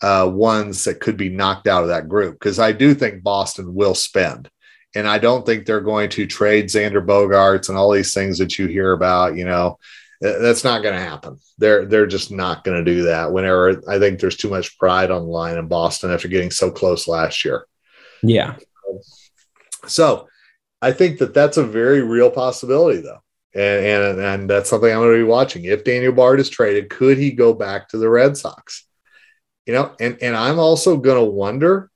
uh, 0.00 0.30
ones 0.32 0.84
that 0.84 1.00
could 1.00 1.16
be 1.16 1.28
knocked 1.28 1.66
out 1.66 1.82
of 1.82 1.88
that 1.90 2.08
group 2.08 2.38
because 2.38 2.58
I 2.58 2.72
do 2.72 2.94
think 2.94 3.22
Boston 3.22 3.74
will 3.74 3.94
spend. 3.94 4.50
And 4.94 5.06
I 5.06 5.18
don't 5.18 5.44
think 5.44 5.66
they're 5.66 5.80
going 5.80 6.08
to 6.10 6.26
trade 6.26 6.66
Xander 6.66 7.04
Bogaerts 7.04 7.68
and 7.68 7.76
all 7.76 7.92
these 7.92 8.14
things 8.14 8.38
that 8.38 8.58
you 8.58 8.66
hear 8.66 8.92
about. 8.92 9.36
You 9.36 9.44
know, 9.44 9.78
that's 10.20 10.64
not 10.64 10.82
going 10.82 10.94
to 10.94 11.00
happen. 11.00 11.38
They're 11.58 11.84
they're 11.84 12.06
just 12.06 12.30
not 12.30 12.64
going 12.64 12.82
to 12.82 12.90
do 12.90 13.02
that. 13.04 13.32
Whenever 13.32 13.82
I 13.88 13.98
think 13.98 14.18
there's 14.18 14.36
too 14.36 14.48
much 14.48 14.78
pride 14.78 15.10
on 15.10 15.22
the 15.22 15.28
line 15.28 15.58
in 15.58 15.68
Boston 15.68 16.10
after 16.10 16.28
getting 16.28 16.50
so 16.50 16.70
close 16.70 17.06
last 17.06 17.44
year. 17.44 17.66
Yeah. 18.22 18.56
So 19.86 20.28
I 20.80 20.92
think 20.92 21.18
that 21.18 21.34
that's 21.34 21.56
a 21.56 21.64
very 21.64 22.02
real 22.02 22.30
possibility, 22.30 23.00
though, 23.00 23.22
and 23.54 23.84
and 23.84 24.20
and 24.20 24.50
that's 24.50 24.70
something 24.70 24.90
I'm 24.90 24.98
going 24.98 25.12
to 25.12 25.24
be 25.24 25.28
watching. 25.28 25.64
If 25.64 25.84
Daniel 25.84 26.12
Bard 26.12 26.40
is 26.40 26.48
traded, 26.48 26.90
could 26.90 27.18
he 27.18 27.32
go 27.32 27.52
back 27.52 27.88
to 27.88 27.98
the 27.98 28.08
Red 28.08 28.36
Sox? 28.36 28.86
You 29.66 29.74
know, 29.74 29.94
and 30.00 30.18
and 30.22 30.36
I'm 30.36 30.58
also 30.58 30.96
going 30.96 31.18
to 31.18 31.30
wonder. 31.30 31.90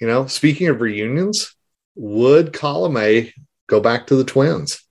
You 0.00 0.08
know, 0.08 0.26
speaking 0.26 0.66
of 0.66 0.80
reunions, 0.80 1.54
would 1.94 2.52
Colome 2.52 3.32
go 3.68 3.78
back 3.78 4.08
to 4.08 4.16
the 4.16 4.24
Twins 4.24 4.82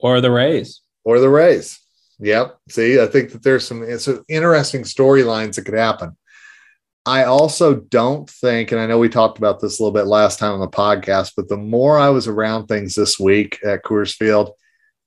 or 0.00 0.20
the 0.20 0.30
Rays 0.30 0.80
or 1.04 1.20
the 1.20 1.30
Rays? 1.30 1.78
Yep. 2.18 2.58
See, 2.68 3.00
I 3.00 3.06
think 3.06 3.30
that 3.30 3.42
there's 3.42 3.66
some 3.66 3.82
it's 3.82 4.08
interesting 4.28 4.82
storylines 4.82 5.54
that 5.54 5.66
could 5.66 5.74
happen. 5.74 6.16
I 7.06 7.24
also 7.24 7.76
don't 7.76 8.28
think, 8.28 8.72
and 8.72 8.80
I 8.80 8.86
know 8.86 8.98
we 8.98 9.08
talked 9.08 9.38
about 9.38 9.60
this 9.60 9.78
a 9.78 9.82
little 9.82 9.94
bit 9.94 10.08
last 10.08 10.40
time 10.40 10.52
on 10.52 10.60
the 10.60 10.68
podcast, 10.68 11.34
but 11.36 11.48
the 11.48 11.56
more 11.56 11.96
I 11.96 12.08
was 12.08 12.26
around 12.26 12.66
things 12.66 12.96
this 12.96 13.18
week 13.18 13.60
at 13.64 13.84
Coors 13.84 14.12
Field, 14.12 14.50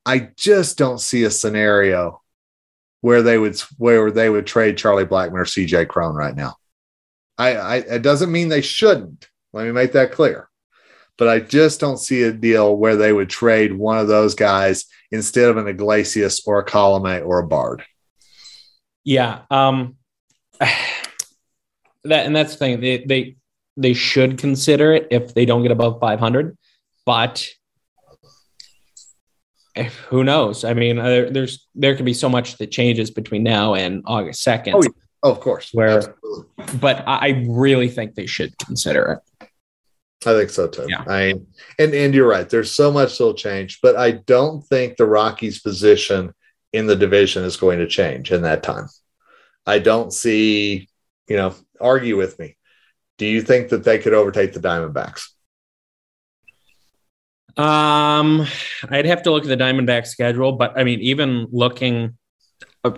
I 0.06 0.30
just 0.38 0.78
don't 0.78 1.02
see 1.02 1.26
a 1.26 1.30
scenario 1.30 2.22
where 3.02 3.22
they 3.22 3.38
would 3.38 3.60
where 3.78 4.12
they 4.12 4.30
would 4.30 4.48
trade 4.48 4.78
Charlie 4.78 5.06
Blackmon 5.06 5.34
or 5.34 5.44
CJ 5.44 5.90
Cron 5.90 6.16
right 6.16 6.36
now. 6.36 6.56
I, 7.38 7.56
I 7.56 7.76
it 7.78 8.02
doesn't 8.02 8.32
mean 8.32 8.48
they 8.48 8.62
shouldn't. 8.62 9.28
Let 9.52 9.66
me 9.66 9.72
make 9.74 9.92
that 9.92 10.14
clear. 10.14 10.50
But 11.18 11.28
I 11.28 11.42
just 11.42 11.82
don't 11.82 11.98
see 11.98 12.24
a 12.24 12.32
deal 12.32 12.78
where 12.78 12.96
they 12.96 13.12
would 13.12 13.30
trade 13.30 13.74
one 13.74 13.98
of 13.98 14.08
those 14.08 14.36
guys 14.36 14.86
instead 15.12 15.50
of 15.50 15.58
an 15.58 15.68
Iglesias 15.68 16.44
or 16.46 16.60
a 16.60 16.66
Colome 16.66 17.26
or 17.26 17.40
a 17.40 17.48
Bard. 17.48 17.84
Yeah. 19.04 19.42
Um 19.52 19.98
that 22.04 22.26
and 22.26 22.36
that's 22.36 22.54
the 22.54 22.58
thing 22.58 22.82
they 22.82 23.04
they 23.06 23.36
they 23.78 23.94
should 23.94 24.38
consider 24.38 24.94
it 24.94 25.08
if 25.12 25.34
they 25.34 25.46
don't 25.46 25.62
get 25.62 25.72
above 25.72 26.00
500 26.00 26.58
but 27.06 27.48
if, 29.76 29.96
who 30.10 30.24
knows? 30.24 30.64
I 30.64 30.74
mean 30.74 31.00
uh, 31.00 31.30
there's 31.32 31.68
there 31.76 31.96
can 31.96 32.06
be 32.06 32.14
so 32.14 32.30
much 32.30 32.58
that 32.58 32.72
changes 32.72 33.12
between 33.12 33.44
now 33.44 33.76
and 33.76 34.04
august 34.06 34.46
2nd 34.46 34.74
oh, 34.76 34.84
oh 35.24 35.32
of 35.32 35.40
course. 35.40 35.70
Where 35.74 35.98
Absolutely. 35.98 36.78
but 36.80 37.04
I, 37.08 37.46
really 37.48 37.90
think 37.90 38.16
they 38.16 38.26
should 38.26 38.58
consider 38.58 39.22
it. 39.42 39.50
I 40.26 40.34
think 40.34 40.50
so 40.50 40.68
too. 40.68 40.86
Yeah. 40.90 41.04
i 41.08 41.34
and 41.78 41.94
and 41.94 42.14
you're 42.14 42.28
right. 42.28 42.50
There's 42.50 42.72
so 42.72 42.92
much 42.92 43.14
still 43.14 43.34
change 43.34 43.80
but 43.82 43.96
i 43.96 44.12
don't 44.12 44.62
think 44.68 44.98
the 44.98 45.06
rockies 45.06 45.62
position 45.62 46.34
in 46.74 46.86
the 46.88 46.96
division 46.96 47.44
is 47.44 47.58
going 47.58 47.80
to 47.80 47.88
change 47.88 48.32
in 48.32 48.44
that 48.44 48.64
time. 48.64 48.88
I 49.66 49.80
don't 49.80 50.12
see 50.12 50.90
you 51.28 51.38
know 51.38 51.56
argue 51.82 52.18
with 52.18 52.38
me. 52.40 52.56
Do 53.18 53.26
you 53.26 53.42
think 53.42 53.70
that 53.70 53.84
they 53.84 54.00
could 54.00 54.14
overtake 54.14 54.54
the 54.54 54.60
Diamondbacks? 54.60 55.28
Um, 57.58 58.48
I'd 58.90 59.06
have 59.06 59.24
to 59.24 59.32
look 59.32 59.44
at 59.44 59.50
the 59.50 59.58
Diamondback 59.58 60.08
schedule, 60.08 60.54
but 60.54 60.78
I 60.80 60.86
mean, 60.86 61.02
even 61.02 61.48
looking, 61.52 62.18
uh, 62.86 62.92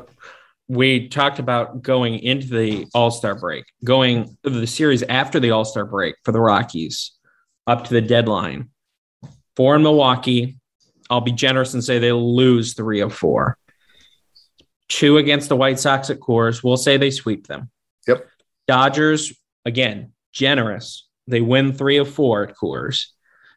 we 0.67 1.09
talked 1.09 1.39
about 1.39 1.81
going 1.81 2.19
into 2.19 2.47
the 2.47 2.85
All 2.93 3.09
Star 3.09 3.33
break, 3.33 3.65
going 3.83 4.37
the 4.43 4.67
series 4.67 5.01
after 5.03 5.39
the 5.39 5.51
All 5.51 5.65
Star 5.65 5.85
break 5.85 6.15
for 6.23 6.31
the 6.31 6.39
Rockies 6.39 7.11
up 7.65 7.85
to 7.85 7.93
the 7.93 8.01
deadline. 8.01 8.69
Four 9.55 9.75
in 9.75 9.83
Milwaukee. 9.83 10.59
I'll 11.09 11.21
be 11.21 11.33
generous 11.33 11.73
and 11.73 11.83
say 11.83 11.99
they'll 11.99 12.35
lose 12.35 12.73
three 12.73 13.01
of 13.01 13.13
four. 13.13 13.57
Two 14.87 15.17
against 15.17 15.49
the 15.49 15.55
White 15.55 15.79
Sox 15.79 16.09
at 16.09 16.19
Coors. 16.19 16.63
We'll 16.63 16.77
say 16.77 16.97
they 16.97 17.11
sweep 17.11 17.47
them. 17.47 17.69
Yep. 18.07 18.27
Dodgers, 18.67 19.33
again, 19.65 20.13
generous. 20.33 21.07
They 21.27 21.41
win 21.41 21.73
three 21.73 21.97
of 21.97 22.13
four 22.13 22.43
at 22.43 22.55
Coors. 22.55 23.07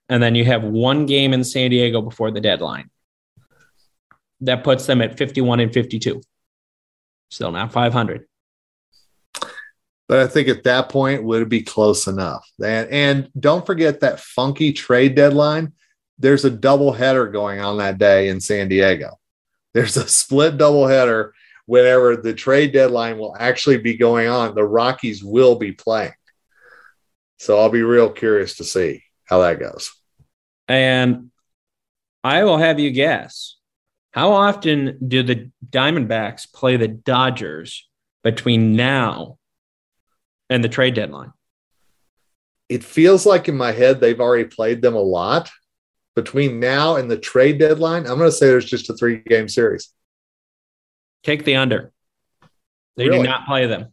And 0.09 0.23
then 0.23 0.35
you 0.35 0.45
have 0.45 0.63
one 0.63 1.07
game 1.07 1.33
in 1.33 1.45
San 1.45 1.71
Diego 1.71 2.03
before 2.03 2.31
the 2.31 2.41
deadline. 2.41 2.91
That 4.41 4.65
puts 4.65 4.87
them 4.87 5.01
at 5.01 5.17
51 5.17 5.61
and 5.61 5.73
52. 5.73 6.21
Still 7.31 7.53
not 7.53 7.73
500. 7.73 8.27
But 10.07 10.19
I 10.19 10.27
think 10.27 10.49
at 10.49 10.65
that 10.65 10.91
point, 10.91 11.25
would 11.25 11.43
it 11.43 11.49
be 11.49 11.63
close 11.63 12.07
enough? 12.07 12.47
And, 12.63 12.89
and 12.91 13.31
don't 13.39 13.65
forget 13.65 14.01
that 14.01 14.21
funky 14.21 14.73
trade 14.73 15.15
deadline. 15.15 15.73
There's 16.19 16.45
a 16.45 16.51
double 16.51 16.93
header 16.93 17.27
going 17.29 17.61
on 17.61 17.79
that 17.79 17.99
day 17.99 18.29
in 18.29 18.41
San 18.41 18.69
Diego. 18.69 19.19
There's 19.73 19.97
a 19.97 20.07
split 20.07 20.59
double 20.59 20.87
header 20.87 21.33
whenever 21.67 22.17
the 22.17 22.35
trade 22.35 22.73
deadline 22.73 23.19
will 23.19 23.37
actually 23.39 23.79
be 23.79 23.97
going 23.97 24.29
on, 24.29 24.55
the 24.55 24.65
Rockies 24.65 25.23
will 25.23 25.57
be 25.57 25.73
playing. 25.73 26.13
So 27.39 27.59
I'll 27.59 27.71
be 27.71 27.83
real 27.83 28.11
curious 28.11 28.57
to 28.57 28.65
see 28.65 29.03
how 29.25 29.41
that 29.41 29.59
goes. 29.59 29.93
And 30.69 31.31
I 32.23 32.45
will 32.45 32.59
have 32.59 32.79
you 32.81 32.91
guess 32.91 33.57
how 34.13 34.33
often 34.33 34.97
do 35.07 35.23
the 35.23 35.51
Diamondbacks 35.69 36.51
play 36.53 36.77
the 36.77 36.89
Dodgers 36.89 37.89
between 38.23 38.77
now 38.77 39.39
and 40.49 40.63
the 40.63 40.69
trade 40.69 40.95
deadline? 40.95 41.33
It 42.69 42.85
feels 42.85 43.27
like 43.27 43.49
in 43.49 43.57
my 43.57 43.73
head 43.73 44.01
they've 44.01 44.21
already 44.21 44.45
played 44.45 44.83
them 44.83 44.95
a 44.95 45.01
lot. 45.01 45.51
Between 46.15 46.61
now 46.61 46.95
and 46.95 47.11
the 47.11 47.19
trade 47.19 47.59
deadline, 47.59 48.07
I'm 48.07 48.19
going 48.19 48.31
to 48.31 48.33
say 48.33 48.47
there's 48.47 48.65
just 48.65 48.89
a 48.89 48.95
three 48.95 49.19
game 49.19 49.49
series. 49.49 49.91
Take 51.25 51.45
the 51.45 51.57
under. 51.57 51.93
They 52.97 53.09
really? 53.09 53.25
do 53.25 53.29
not 53.29 53.47
play 53.47 53.67
them. 53.67 53.93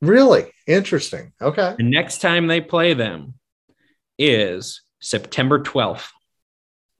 Really 0.00 0.52
interesting. 0.66 1.32
Okay. 1.40 1.74
The 1.76 1.84
next 1.84 2.20
time 2.20 2.46
they 2.46 2.60
play 2.60 2.94
them 2.94 3.34
is 4.18 4.82
September 5.00 5.60
12th. 5.60 6.08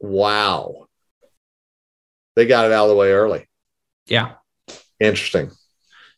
Wow. 0.00 0.86
They 2.36 2.46
got 2.46 2.66
it 2.66 2.72
out 2.72 2.84
of 2.84 2.90
the 2.90 2.96
way 2.96 3.12
early. 3.12 3.46
Yeah. 4.06 4.34
Interesting. 5.00 5.50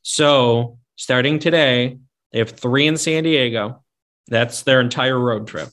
So 0.02 0.78
starting 0.96 1.38
today, 1.38 1.98
they 2.32 2.38
have 2.38 2.50
three 2.50 2.86
in 2.86 2.96
San 2.96 3.24
Diego. 3.24 3.82
That's 4.28 4.62
their 4.62 4.80
entire 4.80 5.18
road 5.18 5.46
trip. 5.46 5.68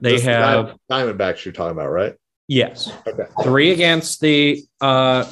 they 0.00 0.20
have 0.20 0.76
Diamondbacks 0.90 1.44
you're 1.44 1.52
talking 1.52 1.72
about, 1.72 1.88
right? 1.88 2.14
Yes. 2.46 2.92
Okay. 3.06 3.24
Three 3.42 3.72
against 3.72 4.20
the 4.20 4.64
uh, 4.80 5.24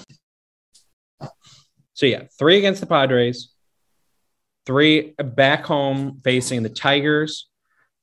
so 2.03 2.07
yeah, 2.07 2.25
three 2.37 2.59
against 2.59 2.81
the 2.81 2.89
Padres, 2.89 3.53
three 4.67 5.15
back 5.23 5.65
home 5.65 6.21
facing 6.25 6.65
the 6.65 6.69
Tigers, 6.69 7.49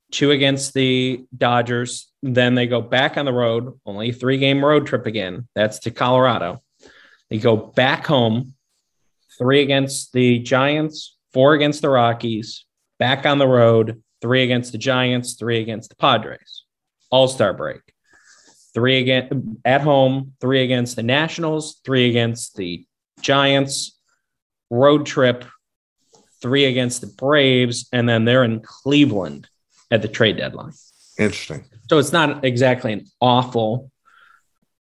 two 0.09 0.31
against 0.31 0.73
the 0.73 1.25
Dodgers. 1.37 2.09
Then 2.23 2.55
they 2.55 2.65
go 2.65 2.79
back 2.79 3.17
on 3.17 3.25
the 3.25 3.33
road, 3.33 3.77
only 3.85 4.13
three 4.13 4.37
game 4.37 4.63
road 4.63 4.87
trip 4.87 5.05
again. 5.05 5.49
That's 5.53 5.79
to 5.79 5.91
Colorado. 5.91 6.63
They 7.29 7.39
go 7.39 7.57
back 7.57 8.07
home, 8.07 8.53
three 9.37 9.61
against 9.61 10.13
the 10.13 10.39
Giants, 10.39 11.17
four 11.33 11.53
against 11.53 11.81
the 11.81 11.89
Rockies, 11.89 12.63
back 12.99 13.25
on 13.25 13.37
the 13.37 13.49
road, 13.49 14.01
three 14.21 14.43
against 14.43 14.71
the 14.71 14.77
Giants, 14.77 15.33
three 15.33 15.59
against 15.59 15.89
the 15.89 15.97
Padres. 15.97 16.63
All 17.11 17.27
star 17.27 17.53
break. 17.53 17.81
Three 18.73 18.99
again 18.99 19.57
at 19.65 19.81
home, 19.81 20.35
three 20.39 20.63
against 20.63 20.95
the 20.95 21.03
Nationals, 21.03 21.81
three 21.83 22.09
against 22.09 22.55
the 22.55 22.85
Giants, 23.21 23.97
road 24.69 25.05
trip, 25.05 25.45
three 26.41 26.65
against 26.65 27.01
the 27.01 27.07
Braves, 27.07 27.87
and 27.91 28.07
then 28.07 28.25
they're 28.25 28.43
in 28.43 28.61
Cleveland 28.61 29.47
at 29.91 30.01
the 30.01 30.07
trade 30.07 30.37
deadline. 30.37 30.73
Interesting. 31.17 31.65
So 31.89 31.97
it's 31.97 32.13
not 32.13 32.45
exactly 32.45 32.93
an 32.93 33.05
awful 33.19 33.91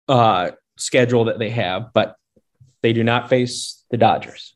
uh, 0.09 0.53
schedule 0.77 1.25
that 1.25 1.39
they 1.39 1.51
have, 1.51 1.93
but 1.93 2.17
they 2.83 2.93
do 2.93 3.03
not 3.03 3.29
face 3.29 3.85
the 3.91 3.97
Dodgers. 3.97 4.55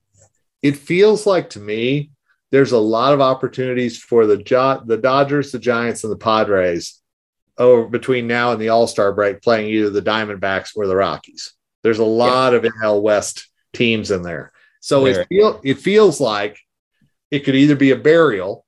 It 0.62 0.76
feels 0.76 1.26
like 1.26 1.50
to 1.50 1.60
me 1.60 2.10
there's 2.50 2.72
a 2.72 2.78
lot 2.78 3.12
of 3.12 3.20
opportunities 3.20 3.98
for 3.98 4.26
the 4.26 4.36
jo- 4.36 4.82
the 4.84 4.96
Dodgers, 4.96 5.52
the 5.52 5.58
Giants, 5.58 6.04
and 6.04 6.12
the 6.12 6.16
Padres 6.16 7.00
over 7.58 7.88
between 7.88 8.26
now 8.26 8.52
and 8.52 8.60
the 8.60 8.68
All 8.68 8.86
Star 8.86 9.12
break, 9.12 9.42
playing 9.42 9.68
either 9.68 9.90
the 9.90 10.02
Diamondbacks 10.02 10.70
or 10.76 10.86
the 10.86 10.96
Rockies. 10.96 11.52
There's 11.82 11.98
a 11.98 12.04
lot 12.04 12.52
yeah. 12.52 12.58
of 12.58 12.64
NL 12.64 13.02
West 13.02 13.48
teams 13.76 14.10
in 14.10 14.22
there. 14.22 14.52
So 14.80 15.06
it 15.06 15.26
feel 15.28 15.60
it 15.64 15.78
feels 15.78 16.20
like 16.20 16.58
it 17.30 17.40
could 17.40 17.56
either 17.56 17.76
be 17.76 17.90
a 17.90 17.96
burial 17.96 18.64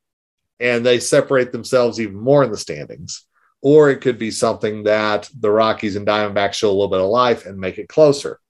and 0.61 0.85
they 0.85 0.99
separate 0.99 1.53
themselves 1.53 2.01
even 2.01 2.16
more 2.16 2.42
in 2.42 2.51
the 2.51 2.57
standings, 2.57 3.25
or 3.62 3.90
it 3.90 4.01
could 4.01 4.18
be 4.18 4.31
something 4.31 4.85
that 4.85 5.31
the 5.38 5.51
Rockies 5.51 5.97
and 5.97 6.07
Diamondbacks 6.07 6.55
show 6.55 6.68
a 6.68 6.73
little 6.73 6.88
bit 6.88 7.01
of 7.01 7.07
life 7.07 7.47
and 7.47 7.59
make 7.59 7.79
it 7.79 7.88
closer. 7.88 8.40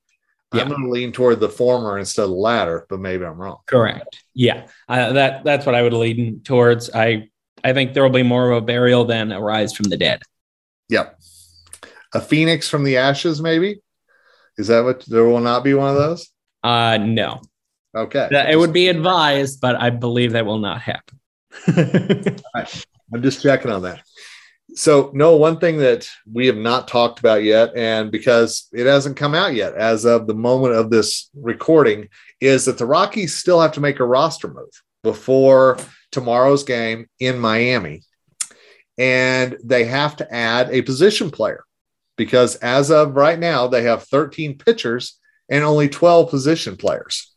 Yeah. 0.55 0.63
I'm 0.63 0.69
going 0.69 0.83
to 0.83 0.89
lean 0.89 1.13
toward 1.13 1.41
the 1.41 1.51
former 1.51 1.99
instead 1.99 2.23
of 2.23 2.31
the 2.31 2.37
latter, 2.37 2.87
but 2.89 3.01
maybe 3.01 3.27
I'm 3.27 3.37
wrong. 3.37 3.59
Correct. 3.67 4.25
Yeah, 4.33 4.67
uh, 4.89 5.13
that 5.13 5.45
that's 5.45 5.67
what 5.67 5.75
I 5.75 5.83
would 5.83 5.93
lean 5.93 6.41
towards. 6.41 6.91
I 6.95 7.29
I 7.63 7.75
think 7.75 7.93
there 7.93 8.03
will 8.03 8.11
be 8.11 8.23
more 8.23 8.51
of 8.51 8.63
a 8.63 8.65
burial 8.65 9.05
than 9.05 9.31
a 9.31 9.41
rise 9.41 9.75
from 9.75 9.91
the 9.91 9.99
dead. 9.99 10.23
Yep. 10.89 11.21
A 12.15 12.21
phoenix 12.23 12.67
from 12.67 12.85
the 12.85 12.97
ashes, 12.97 13.43
maybe. 13.43 13.83
Is 14.57 14.69
that 14.69 14.85
what 14.85 15.05
there 15.05 15.25
will 15.25 15.41
not 15.41 15.65
be 15.65 15.75
one 15.75 15.91
of 15.91 15.97
those? 15.97 16.31
Uh, 16.63 16.99
no, 16.99 17.41
Okay. 17.95 18.29
That- 18.31 18.51
it 18.51 18.57
would 18.57 18.73
be 18.73 18.89
advised, 18.89 19.61
but 19.61 19.77
I 19.77 19.91
believe 19.91 20.33
that 20.33 20.47
will 20.47 20.59
not 20.59 20.81
happen. 20.81 21.19
I'm 23.13 23.23
just 23.23 23.43
checking 23.43 23.71
on 23.71 23.83
that. 23.83 24.03
So, 24.75 25.11
no, 25.15 25.35
one 25.37 25.59
thing 25.59 25.79
that 25.79 26.09
we 26.31 26.47
have 26.47 26.57
not 26.57 26.89
talked 26.89 27.19
about 27.19 27.43
yet, 27.43 27.73
and 27.75 28.13
because 28.13 28.69
it 28.73 28.87
hasn't 28.87 29.17
come 29.17 29.35
out 29.35 29.55
yet 29.55 29.75
as 29.75 30.05
of 30.05 30.27
the 30.27 30.35
moment 30.35 30.75
of 30.75 30.91
this 30.91 31.31
recording, 31.35 32.09
is 32.41 32.67
that 32.67 32.77
the 32.79 32.87
Rockies 32.87 33.35
still 33.35 33.61
have 33.61 33.73
to 33.73 33.81
make 33.81 33.99
a 33.99 34.05
roster 34.05 34.47
move 34.47 34.69
before 35.03 35.79
tomorrow's 36.13 36.65
game 36.65 37.07
in 37.19 37.39
Miami. 37.39 38.03
And 38.99 39.57
they 39.65 39.85
have 39.87 40.17
to 40.17 40.33
add 40.33 40.71
a 40.71 40.83
position 40.83 41.31
player 41.31 41.65
because 42.17 42.57
as 42.57 42.91
of 42.91 43.17
right 43.17 43.39
now, 43.39 43.69
they 43.69 43.83
have 43.85 44.05
13 44.05 44.59
pitchers 44.59 45.18
and 45.49 45.65
only 45.65 45.89
12 45.89 46.31
position 46.31 46.77
players. 46.77 47.33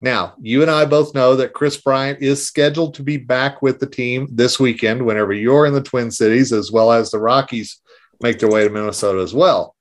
Now, 0.00 0.34
you 0.40 0.62
and 0.62 0.70
I 0.70 0.86
both 0.86 1.14
know 1.14 1.36
that 1.36 1.52
Kris 1.52 1.76
Bryant 1.76 2.22
is 2.22 2.46
scheduled 2.46 2.94
to 2.94 3.02
be 3.02 3.18
back 3.18 3.60
with 3.60 3.80
the 3.80 3.86
team 3.86 4.28
this 4.30 4.58
weekend 4.58 5.04
whenever 5.04 5.32
you're 5.32 5.66
in 5.66 5.74
the 5.74 5.82
Twin 5.82 6.10
Cities, 6.10 6.52
as 6.52 6.72
well 6.72 6.90
as 6.90 7.10
the 7.10 7.18
Rockies 7.18 7.80
make 8.22 8.38
their 8.38 8.48
way 8.48 8.64
to 8.64 8.70
Minnesota 8.70 9.20
as 9.20 9.34
well. 9.34 9.76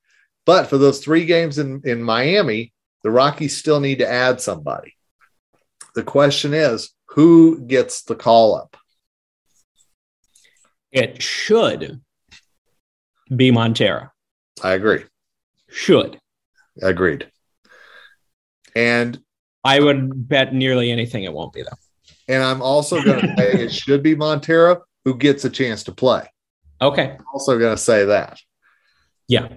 But 0.45 0.67
for 0.67 0.77
those 0.77 0.99
three 0.99 1.25
games 1.25 1.57
in, 1.57 1.81
in 1.85 2.03
Miami, 2.03 2.73
the 3.03 3.12
Rockies 3.12 3.55
still 3.55 3.79
need 3.79 3.99
to 3.99 4.09
add 4.09 4.41
somebody. 4.41 4.95
The 5.95 6.03
question 6.03 6.53
is 6.53 6.93
who 7.07 7.62
gets 7.62 8.03
the 8.03 8.15
call 8.15 8.55
up? 8.55 8.75
it 10.91 11.21
should 11.21 12.01
be 13.35 13.51
Montero. 13.51 14.12
I 14.63 14.73
agree. 14.73 15.05
Should. 15.69 16.19
Agreed. 16.81 17.29
And 18.75 19.19
I 19.63 19.79
would 19.79 20.27
bet 20.27 20.53
nearly 20.53 20.91
anything 20.91 21.23
it 21.23 21.34
won't 21.34 21.53
be 21.53 21.63
though. 21.63 21.77
and 22.27 22.43
I'm 22.43 22.62
also 22.62 23.01
going 23.03 23.21
to 23.27 23.36
say 23.38 23.51
it 23.53 23.71
should 23.73 24.03
be 24.03 24.15
Montero 24.15 24.84
who 25.05 25.15
gets 25.17 25.45
a 25.45 25.49
chance 25.49 25.84
to 25.86 25.91
play. 25.91 26.27
Okay. 26.82 27.17
also 27.34 27.58
going 27.60 27.75
to 27.75 27.82
say 27.82 28.05
that 28.05 28.39
Yeah. 29.27 29.49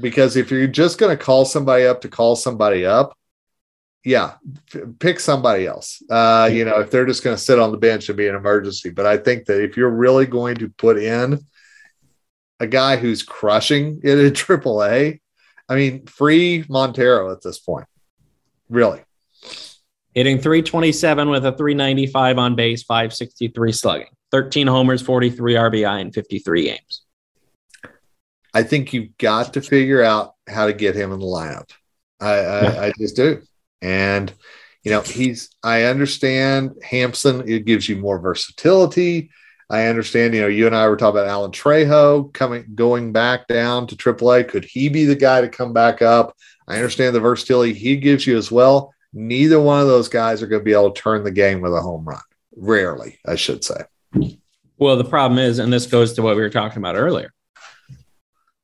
because 0.00 0.36
if 0.36 0.50
you're 0.50 0.66
just 0.68 0.98
going 0.98 1.16
to 1.16 1.22
call 1.22 1.44
somebody 1.44 1.84
up 1.84 2.00
to 2.02 2.08
call 2.08 2.36
somebody 2.36 2.86
up, 2.86 3.16
yeah, 4.04 4.34
f- 4.72 4.82
pick 5.00 5.18
somebody 5.18 5.66
else. 5.66 6.00
Uh, 6.08 6.48
you 6.52 6.64
know, 6.64 6.78
if 6.78 6.92
they're 6.92 7.06
just 7.06 7.24
going 7.24 7.34
to 7.36 7.42
sit 7.42 7.58
on 7.58 7.72
the 7.72 7.76
bench 7.78 8.08
and 8.08 8.16
be 8.16 8.28
an 8.28 8.36
emergency. 8.36 8.90
But 8.90 9.04
I 9.04 9.16
think 9.16 9.46
that 9.46 9.60
if 9.60 9.76
you're 9.76 9.90
really 9.90 10.26
going 10.26 10.54
to 10.58 10.68
put 10.68 10.96
in 10.96 11.40
a 12.60 12.68
guy 12.68 12.96
who's 12.98 13.24
crushing 13.24 14.00
it 14.04 14.16
at 14.16 14.32
AAA, 14.34 15.20
I 15.68 15.74
mean, 15.74 16.06
free 16.06 16.64
Montero 16.68 17.32
at 17.32 17.42
this 17.42 17.58
point. 17.58 17.86
Really. 18.68 19.02
Hitting 20.14 20.38
327 20.38 21.28
with 21.28 21.44
a 21.44 21.52
395 21.52 22.38
on 22.38 22.54
base, 22.54 22.82
563 22.84 23.72
slugging, 23.72 24.06
13 24.30 24.66
homers, 24.66 25.02
43 25.02 25.54
RBI 25.54 26.00
in 26.00 26.12
53 26.12 26.64
games. 26.64 27.02
I 28.54 28.62
think 28.62 28.94
you've 28.94 29.16
got 29.18 29.52
to 29.54 29.60
figure 29.60 30.02
out 30.02 30.32
how 30.48 30.66
to 30.66 30.72
get 30.72 30.94
him 30.94 31.12
in 31.12 31.20
the 31.20 31.26
lineup. 31.26 31.70
I, 32.20 32.32
I, 32.32 32.86
I 32.86 32.92
just 32.98 33.14
do. 33.14 33.42
And, 33.82 34.32
you 34.82 34.90
know, 34.90 35.02
he's, 35.02 35.50
I 35.62 35.82
understand 35.82 36.76
Hampson, 36.82 37.46
it 37.46 37.66
gives 37.66 37.86
you 37.86 37.96
more 37.96 38.18
versatility. 38.18 39.30
I 39.68 39.86
understand, 39.86 40.34
you 40.34 40.40
know, 40.40 40.46
you 40.46 40.66
and 40.66 40.76
I 40.76 40.88
were 40.88 40.96
talking 40.96 41.18
about 41.18 41.28
Alan 41.28 41.50
Trejo 41.50 42.32
coming, 42.32 42.64
going 42.74 43.12
back 43.12 43.48
down 43.48 43.86
to 43.88 43.96
AAA. 43.96 44.48
Could 44.48 44.64
he 44.64 44.88
be 44.88 45.04
the 45.04 45.16
guy 45.16 45.40
to 45.40 45.48
come 45.48 45.72
back 45.72 46.02
up? 46.02 46.36
I 46.68 46.76
understand 46.76 47.14
the 47.14 47.20
versatility 47.20 47.74
he 47.74 47.96
gives 47.96 48.26
you 48.26 48.36
as 48.36 48.50
well. 48.50 48.94
Neither 49.12 49.60
one 49.60 49.80
of 49.80 49.88
those 49.88 50.08
guys 50.08 50.42
are 50.42 50.46
going 50.46 50.60
to 50.60 50.64
be 50.64 50.72
able 50.72 50.92
to 50.92 51.00
turn 51.00 51.24
the 51.24 51.30
game 51.30 51.60
with 51.60 51.72
a 51.72 51.80
home 51.80 52.04
run. 52.04 52.20
Rarely, 52.56 53.18
I 53.26 53.34
should 53.34 53.64
say. 53.64 53.82
Well, 54.78 54.96
the 54.96 55.04
problem 55.04 55.38
is, 55.38 55.58
and 55.58 55.72
this 55.72 55.86
goes 55.86 56.12
to 56.14 56.22
what 56.22 56.36
we 56.36 56.42
were 56.42 56.50
talking 56.50 56.78
about 56.78 56.96
earlier, 56.96 57.32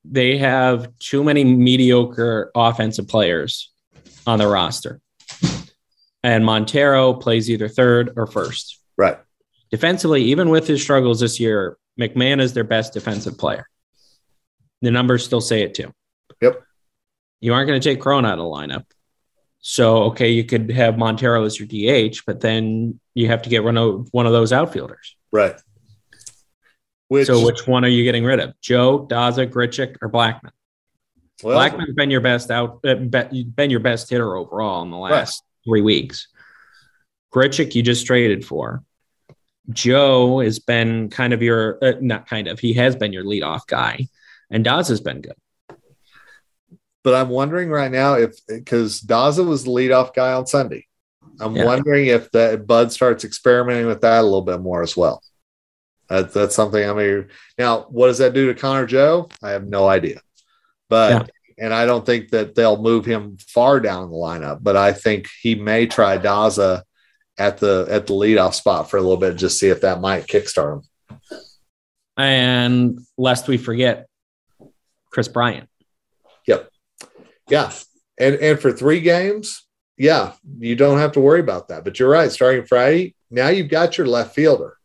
they 0.05 0.37
have 0.38 0.97
too 0.99 1.25
many 1.25 1.43
mediocre 1.45 2.51
offensive 2.55 3.09
players 3.09 3.71
on 4.27 4.38
the 4.38 4.47
roster. 4.47 5.01
And 6.23 6.45
Montero 6.45 7.15
plays 7.15 7.51
either 7.51 7.69
third 7.69 8.12
or 8.17 8.27
first. 8.27 8.79
Right. 8.97 9.19
Defensively, 9.73 10.23
even 10.25 10.51
with 10.51 10.67
his 10.67 10.83
struggles 10.83 11.19
this 11.19 11.41
year, 11.41 11.79
McMahon 11.99 12.41
is 12.41 12.53
their 12.53 12.63
best 12.63 12.93
defensive 12.93 13.39
player. 13.39 13.67
The 14.83 14.91
numbers 14.91 15.25
still 15.25 15.41
say 15.41 15.63
it 15.63 15.75
too. 15.75 15.93
Yep. 16.43 16.63
You 17.41 17.55
aren't 17.55 17.69
going 17.69 17.81
to 17.81 17.89
take 17.89 18.01
Cron 18.01 18.27
out 18.27 18.39
of 18.39 18.39
the 18.39 18.45
lineup. 18.45 18.85
So, 19.61 20.05
okay, 20.05 20.31
you 20.31 20.45
could 20.45 20.71
have 20.73 20.99
Montero 20.99 21.45
as 21.45 21.59
your 21.59 21.67
DH, 21.69 22.23
but 22.27 22.41
then 22.41 23.01
you 23.15 23.29
have 23.29 23.43
to 23.43 23.49
get 23.49 23.65
one 23.65 23.79
of, 23.79 24.09
one 24.11 24.27
of 24.27 24.33
those 24.33 24.53
outfielders. 24.53 25.17
Right. 25.31 25.55
Which, 27.09 27.29
so, 27.29 27.45
which 27.45 27.67
one 27.67 27.85
are 27.85 27.89
you 27.89 28.05
getting 28.05 28.25
rid 28.25 28.41
of? 28.41 28.61
Joe, 28.61 29.07
Daza, 29.07 29.47
Grichuk, 29.47 29.97
or 30.03 30.11
Blackmon? 30.11 30.51
well, 31.43 31.57
Blackmon's 31.57 31.95
been 31.95 32.11
your 32.11 32.21
best 32.21 32.51
out, 32.51 32.81
uh, 32.85 32.95
been 32.95 33.71
your 33.71 33.81
best 33.81 34.11
hitter 34.11 34.37
overall 34.37 34.83
in 34.83 34.91
the 34.91 34.97
last 34.97 35.43
three 35.65 35.83
weeks. 35.83 36.29
Grichuk, 37.33 37.75
you 37.75 37.83
just 37.83 38.07
traded 38.07 38.45
for. 38.45 38.83
Joe 39.70 40.40
has 40.40 40.59
been 40.59 41.09
kind 41.09 41.33
of 41.33 41.42
your, 41.42 41.79
uh, 41.83 41.92
not 42.01 42.29
kind 42.29 42.48
of, 42.48 42.59
he 42.59 42.72
has 42.75 42.96
been 42.96 43.12
your 43.12 43.25
leadoff 43.25 43.66
guy, 43.66 44.09
and 44.51 44.64
Daz 44.64 44.88
has 44.88 45.01
been 45.01 45.20
good. 45.20 45.35
But 47.05 47.14
I'm 47.14 47.29
wondering 47.31 47.68
right 47.70 47.90
now 47.90 48.14
if 48.14 48.37
because 48.46 49.01
Daza 49.01 49.44
was 49.46 49.64
the 49.64 49.70
leadoff 49.70 50.14
guy 50.14 50.33
on 50.33 50.46
Sunday. 50.46 50.87
I'm 51.40 51.57
Yeah. 51.57 51.64
wondering 51.64 52.07
if 52.07 52.31
that 52.33 52.66
Bud 52.66 52.92
starts 52.92 53.25
experimenting 53.25 53.87
with 53.87 54.03
that 54.03 54.20
a 54.20 54.22
little 54.22 54.42
bit 54.42 54.61
more 54.61 54.83
as 54.83 54.96
well. 54.96 55.22
That, 56.09 56.33
that's 56.33 56.55
something 56.55 56.88
I 56.88 56.92
mean. 56.92 57.29
Now, 57.59 57.87
what 57.88 58.09
does 58.09 58.18
that 58.18 58.35
do 58.35 58.53
to 58.53 58.61
Connor 58.61 58.87
Joe? 58.87 59.29
I 59.42 59.51
have 59.51 59.66
no 59.66 59.88
idea. 59.88 60.20
But 60.88 61.31
and 61.59 61.72
I 61.72 61.87
don't 61.87 62.05
think 62.05 62.31
that 62.31 62.55
they'll 62.55 62.81
move 62.81 63.05
him 63.05 63.37
far 63.48 63.81
down 63.81 64.11
the 64.11 64.16
lineup, 64.16 64.59
but 64.62 64.77
I 64.77 64.92
think 64.92 65.29
he 65.40 65.55
may 65.55 65.87
try 65.87 66.18
Daza 66.18 66.83
at 67.42 67.59
the 67.59 67.88
at 67.90 68.07
the 68.07 68.14
leadoff 68.14 68.55
spot 68.55 68.88
for 68.88 68.96
a 68.98 69.00
little 69.00 69.16
bit, 69.16 69.37
just 69.37 69.59
see 69.59 69.68
if 69.68 69.81
that 69.81 70.00
might 70.00 70.28
kickstart 70.28 70.78
him. 70.78 71.18
And 72.16 73.00
lest 73.18 73.48
we 73.48 73.57
forget, 73.57 74.07
Kris 75.11 75.26
Bryant. 75.26 75.68
Yep. 76.46 76.70
Yeah. 77.48 77.72
And 78.18 78.37
and 78.37 78.61
for 78.61 78.72
three 78.72 79.00
games, 79.00 79.66
yeah, 79.96 80.35
you 80.59 80.76
don't 80.76 80.98
have 80.98 81.12
to 81.12 81.20
worry 81.20 81.40
about 81.40 81.68
that. 81.68 81.83
But 81.83 81.98
you're 81.98 82.11
right, 82.11 82.31
starting 82.31 82.64
Friday, 82.64 83.16
now 83.28 83.48
you've 83.48 83.70
got 83.70 83.98
your 83.98 84.07
left 84.07 84.37
fielder. 84.37 84.76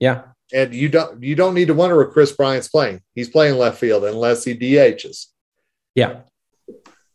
Yeah. 0.00 0.22
And 0.52 0.74
you 0.74 0.88
don't 0.88 1.22
you 1.22 1.36
don't 1.36 1.54
need 1.54 1.68
to 1.68 1.74
wonder 1.74 1.96
where 1.96 2.06
Kris 2.06 2.32
Bryant's 2.32 2.68
playing. 2.68 3.02
He's 3.14 3.28
playing 3.28 3.56
left 3.56 3.78
field 3.78 4.04
unless 4.04 4.42
he 4.42 4.56
DHs. 4.56 5.26
Yeah. 5.94 6.22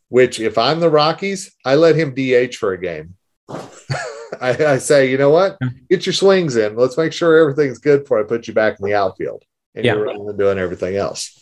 Which 0.08 0.40
if 0.40 0.58
I'm 0.58 0.80
the 0.80 0.90
Rockies, 0.90 1.54
I 1.66 1.76
let 1.76 1.98
him 1.98 2.16
DH 2.16 2.56
for 2.56 2.72
a 2.72 2.80
game. 2.80 3.16
I, 4.42 4.74
I 4.74 4.78
say, 4.78 5.10
you 5.12 5.18
know 5.18 5.30
what? 5.30 5.58
Get 5.90 6.06
your 6.06 6.14
swings 6.14 6.56
in. 6.56 6.76
Let's 6.76 6.98
make 6.98 7.14
sure 7.14 7.38
everything's 7.38 7.80
good 7.80 8.02
before 8.04 8.20
I 8.20 8.24
put 8.24 8.48
you 8.48 8.54
back 8.54 8.80
in 8.80 8.86
the 8.86 8.94
outfield. 8.96 9.44
And 9.76 9.86
Yeah. 9.86 9.96
you're 9.96 10.34
doing 10.34 10.58
everything 10.58 10.96
else. 10.96 11.40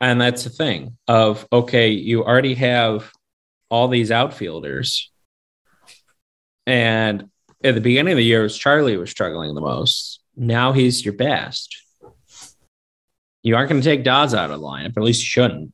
And 0.00 0.20
that's 0.20 0.44
the 0.44 0.50
thing 0.50 0.96
of 1.08 1.46
okay, 1.52 1.88
you 1.90 2.22
already 2.24 2.54
have 2.54 3.10
all 3.70 3.88
these 3.88 4.10
outfielders. 4.10 5.10
And 6.66 7.30
at 7.64 7.74
the 7.74 7.80
beginning 7.80 8.12
of 8.12 8.18
the 8.18 8.24
year, 8.24 8.40
it 8.40 8.44
was 8.44 8.58
Charlie 8.58 8.96
was 8.96 9.10
struggling 9.10 9.54
the 9.54 9.60
most. 9.60 10.20
Now 10.36 10.72
he's 10.72 11.04
your 11.04 11.14
best. 11.14 11.74
You 13.42 13.56
aren't 13.56 13.70
going 13.70 13.80
to 13.80 13.88
take 13.88 14.04
Dawes 14.04 14.34
out 14.34 14.50
of 14.50 14.60
the 14.60 14.66
lineup, 14.66 14.96
at 14.96 15.02
least 15.02 15.22
you 15.22 15.26
shouldn't. 15.26 15.72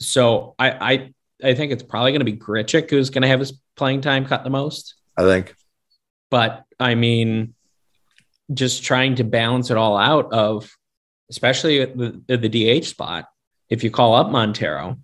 So 0.00 0.54
I 0.58 0.70
I 0.92 1.14
I 1.50 1.54
think 1.54 1.72
it's 1.72 1.82
probably 1.82 2.12
going 2.12 2.24
to 2.24 2.24
be 2.24 2.36
Grichuk 2.36 2.88
who's 2.90 3.10
going 3.10 3.22
to 3.22 3.28
have 3.28 3.40
his 3.40 3.52
playing 3.76 4.00
time 4.00 4.24
cut 4.26 4.44
the 4.44 4.50
most. 4.50 4.94
I 5.20 5.24
think. 5.24 5.54
But 6.30 6.64
I 6.78 6.94
mean, 6.94 7.54
just 8.52 8.82
trying 8.84 9.16
to 9.16 9.24
balance 9.24 9.70
it 9.70 9.76
all 9.76 9.96
out 9.96 10.32
of, 10.32 10.70
especially 11.30 11.80
at 11.80 11.96
the, 11.96 12.20
at 12.28 12.42
the 12.42 12.80
DH 12.80 12.84
spot, 12.84 13.26
if 13.68 13.84
you 13.84 13.90
call 13.90 14.14
up 14.14 14.30
Montero, 14.30 14.98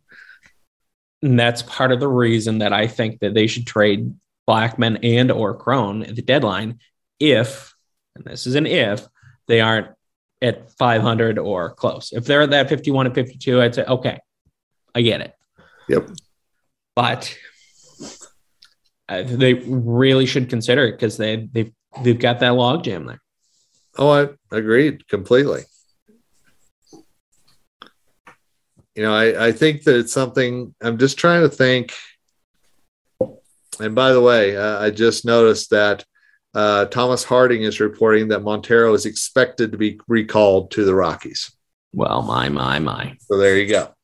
and 1.22 1.38
that's 1.38 1.62
part 1.62 1.92
of 1.92 2.00
the 2.00 2.08
reason 2.08 2.58
that 2.58 2.72
I 2.72 2.86
think 2.86 3.20
that 3.20 3.34
they 3.34 3.46
should 3.46 3.66
trade 3.66 4.14
Blackmon 4.48 4.98
and 5.02 5.30
or 5.30 5.54
Cron 5.56 6.02
at 6.04 6.16
the 6.16 6.22
deadline 6.22 6.78
if, 7.18 7.74
and 8.14 8.24
this 8.24 8.46
is 8.46 8.54
an 8.54 8.66
if, 8.66 9.06
they 9.48 9.60
aren't 9.60 9.88
at 10.42 10.70
500 10.72 11.38
or 11.38 11.70
close. 11.70 12.12
If 12.12 12.24
they're 12.24 12.42
at 12.42 12.50
that 12.50 12.68
51 12.68 13.06
and 13.06 13.14
52, 13.14 13.60
I'd 13.60 13.74
say, 13.74 13.84
okay, 13.84 14.18
I 14.94 15.02
get 15.02 15.20
it. 15.20 15.34
Yep. 15.88 16.10
But 16.94 17.36
uh, 19.08 19.22
they 19.24 19.54
really 19.54 20.26
should 20.26 20.48
consider 20.48 20.84
it 20.84 20.92
because 20.92 21.16
they 21.16 21.48
they've 21.52 21.72
they've 22.02 22.18
got 22.18 22.40
that 22.40 22.52
logjam 22.52 23.06
there. 23.06 23.20
Oh, 23.98 24.10
I 24.10 24.28
agreed 24.54 25.08
completely. 25.08 25.62
You 28.94 29.02
know, 29.02 29.14
I, 29.14 29.48
I 29.48 29.52
think 29.52 29.84
that 29.84 29.96
it's 29.96 30.12
something 30.12 30.74
I'm 30.82 30.98
just 30.98 31.18
trying 31.18 31.42
to 31.42 31.48
think. 31.48 31.92
And 33.78 33.94
by 33.94 34.12
the 34.12 34.22
way, 34.22 34.56
uh, 34.56 34.80
I 34.82 34.90
just 34.90 35.26
noticed 35.26 35.70
that 35.70 36.04
uh, 36.54 36.86
Thomas 36.86 37.22
Harding 37.22 37.62
is 37.62 37.78
reporting 37.78 38.28
that 38.28 38.40
Montero 38.40 38.94
is 38.94 39.04
expected 39.04 39.72
to 39.72 39.78
be 39.78 40.00
recalled 40.08 40.70
to 40.72 40.84
the 40.84 40.94
Rockies. 40.94 41.54
Well, 41.92 42.22
my 42.22 42.48
my 42.48 42.78
my. 42.78 43.16
So 43.20 43.36
there 43.36 43.56
you 43.56 43.68
go. 43.68 43.94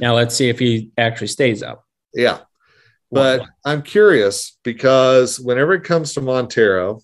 Now 0.00 0.14
let's 0.14 0.34
see 0.34 0.48
if 0.48 0.58
he 0.58 0.90
actually 0.98 1.28
stays 1.28 1.62
up. 1.62 1.84
Yeah. 2.12 2.40
But 3.12 3.46
I'm 3.64 3.82
curious 3.82 4.58
because 4.62 5.38
whenever 5.38 5.74
it 5.74 5.84
comes 5.84 6.14
to 6.14 6.22
Montero, 6.22 7.02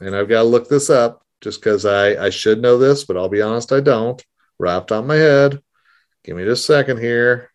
and 0.00 0.14
I've 0.14 0.28
got 0.28 0.42
to 0.42 0.48
look 0.48 0.68
this 0.68 0.90
up 0.90 1.22
just 1.40 1.60
because 1.60 1.84
I, 1.84 2.26
I 2.26 2.30
should 2.30 2.62
know 2.62 2.78
this, 2.78 3.04
but 3.04 3.16
I'll 3.16 3.28
be 3.28 3.42
honest, 3.42 3.72
I 3.72 3.80
don't. 3.80 4.24
Right 4.58 4.90
on 4.90 5.06
my 5.08 5.16
head. 5.16 5.60
Give 6.24 6.36
me 6.36 6.44
just 6.44 6.62
a 6.62 6.72
second 6.72 6.98
here. 6.98 7.50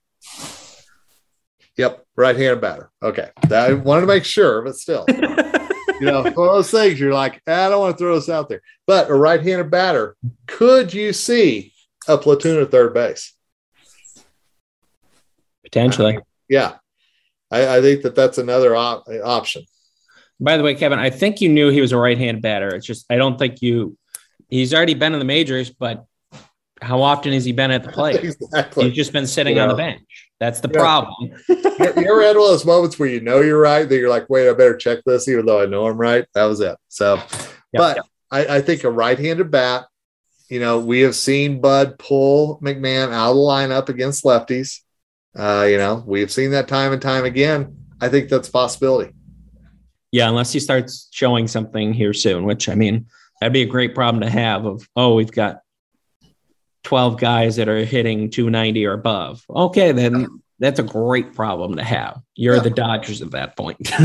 Yep, 1.77 2.05
right 2.15 2.35
hand 2.35 2.61
batter. 2.61 2.91
Okay. 3.01 3.29
I 3.49 3.73
wanted 3.73 4.01
to 4.01 4.07
make 4.07 4.25
sure, 4.25 4.61
but 4.61 4.75
still. 4.75 5.05
you 5.09 6.01
know, 6.01 6.23
one 6.23 6.27
of 6.27 6.35
those 6.35 6.71
things 6.71 6.99
you're 6.99 7.13
like, 7.13 7.41
ah, 7.47 7.67
I 7.67 7.69
don't 7.69 7.79
want 7.79 7.97
to 7.97 8.03
throw 8.03 8.15
this 8.15 8.29
out 8.29 8.49
there. 8.49 8.61
But 8.85 9.09
a 9.09 9.15
right 9.15 9.41
handed 9.41 9.71
batter, 9.71 10.15
could 10.47 10.93
you 10.93 11.13
see 11.13 11.73
a 12.07 12.17
platoon 12.17 12.61
at 12.61 12.71
third 12.71 12.93
base? 12.93 13.33
Potentially. 15.63 16.19
Yeah. 16.49 16.75
I, 17.51 17.77
I 17.77 17.81
think 17.81 18.03
that 18.03 18.15
that's 18.15 18.37
another 18.37 18.75
op- 18.75 19.07
option. 19.23 19.63
By 20.39 20.57
the 20.57 20.63
way, 20.63 20.73
Kevin, 20.73 20.97
I 20.99 21.09
think 21.09 21.41
you 21.41 21.49
knew 21.49 21.69
he 21.69 21.81
was 21.81 21.91
a 21.91 21.97
right-hand 21.97 22.41
batter. 22.41 22.69
It's 22.73 22.85
just 22.85 23.05
I 23.09 23.17
don't 23.17 23.37
think 23.37 23.61
you. 23.61 23.97
He's 24.49 24.73
already 24.73 24.95
been 24.95 25.13
in 25.13 25.19
the 25.19 25.25
majors, 25.25 25.69
but 25.69 26.05
how 26.81 27.01
often 27.01 27.31
has 27.33 27.45
he 27.45 27.51
been 27.51 27.69
at 27.71 27.83
the 27.83 27.91
plate? 27.91 28.15
exactly. 28.23 28.85
He's 28.85 28.95
just 28.95 29.13
been 29.13 29.27
sitting 29.27 29.55
You 29.57 29.61
on 29.61 29.69
the 29.69 29.75
bench. 29.75 30.29
That's 30.39 30.59
the 30.61 30.69
Yeah. 30.73 30.79
problem. 30.79 31.31
you 31.47 31.55
you 31.77 32.11
ever 32.11 32.21
had 32.23 32.35
one 32.35 32.45
of 32.45 32.51
those 32.51 32.65
moments 32.65 32.97
where 32.97 33.07
you 33.07 33.21
know 33.21 33.41
you're 33.41 33.61
right, 33.61 33.87
that 33.87 33.95
you're 33.95 34.09
like, 34.09 34.29
wait, 34.29 34.49
I 34.49 34.53
better 34.53 34.75
check 34.75 34.99
this, 35.05 35.27
even 35.27 35.45
though 35.45 35.61
I 35.61 35.67
know 35.67 35.85
I'm 35.85 35.97
right? 35.97 36.25
That 36.33 36.45
was 36.45 36.59
it. 36.59 36.75
So, 36.87 37.21
but 37.71 37.99
I, 38.31 38.57
I 38.57 38.61
think 38.61 38.83
a 38.83 38.89
right 38.89 39.19
handed 39.19 39.51
bat, 39.51 39.85
you 40.49 40.59
know, 40.59 40.79
we 40.79 41.01
have 41.01 41.15
seen 41.15 41.61
Bud 41.61 41.99
pull 41.99 42.59
McMahon 42.61 43.11
out 43.13 43.29
of 43.31 43.35
the 43.35 43.41
lineup 43.41 43.89
against 43.89 44.23
lefties. 44.25 44.79
Uh, 45.37 45.65
you 45.69 45.77
know, 45.77 46.03
we've 46.05 46.31
seen 46.31 46.51
that 46.51 46.67
time 46.67 46.91
and 46.93 47.01
time 47.01 47.25
again. 47.25 47.77
I 48.01 48.09
think 48.09 48.29
that's 48.29 48.49
a 48.49 48.51
possibility. 48.51 49.13
Yeah, 50.11 50.27
unless 50.27 50.51
he 50.51 50.59
starts 50.59 51.07
showing 51.11 51.47
something 51.47 51.93
here 51.93 52.13
soon, 52.13 52.43
which 52.43 52.67
I 52.67 52.75
mean, 52.75 53.05
that'd 53.39 53.53
be 53.53 53.61
a 53.61 53.65
great 53.67 53.95
problem 53.95 54.21
to 54.21 54.29
have. 54.29 54.65
Of 54.65 54.87
oh, 54.95 55.15
we've 55.15 55.31
got 55.31 55.61
twelve 56.83 57.19
guys 57.19 57.55
that 57.55 57.69
are 57.69 57.85
hitting 57.85 58.29
290 58.29 58.85
or 58.87 58.93
above. 58.93 59.43
Okay, 59.49 59.91
then 59.93 60.41
that's 60.59 60.79
a 60.79 60.83
great 60.83 61.33
problem 61.33 61.77
to 61.77 61.83
have. 61.83 62.21
You're 62.35 62.55
Yeah. 62.55 62.61
the 62.63 62.69
Dodgers 62.71 63.21
at 63.21 63.31
that 63.31 63.55
point. 63.55 63.89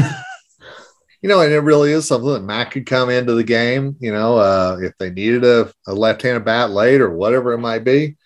You 1.22 1.30
know, 1.30 1.40
and 1.40 1.52
it 1.52 1.58
really 1.60 1.92
is 1.92 2.06
something 2.06 2.30
that 2.34 2.44
Matt 2.44 2.70
could 2.70 2.86
come 2.86 3.08
into 3.10 3.32
the 3.34 3.42
game, 3.42 3.96
you 3.98 4.12
know, 4.12 4.36
uh, 4.36 4.78
if 4.80 4.92
they 4.98 5.10
needed 5.10 5.44
a, 5.44 5.72
a 5.88 5.94
left-handed 5.94 6.44
bat 6.44 6.70
late 6.70 7.00
or 7.00 7.10
whatever 7.10 7.52
it 7.52 7.58
might 7.58 7.82
be. 7.84 8.16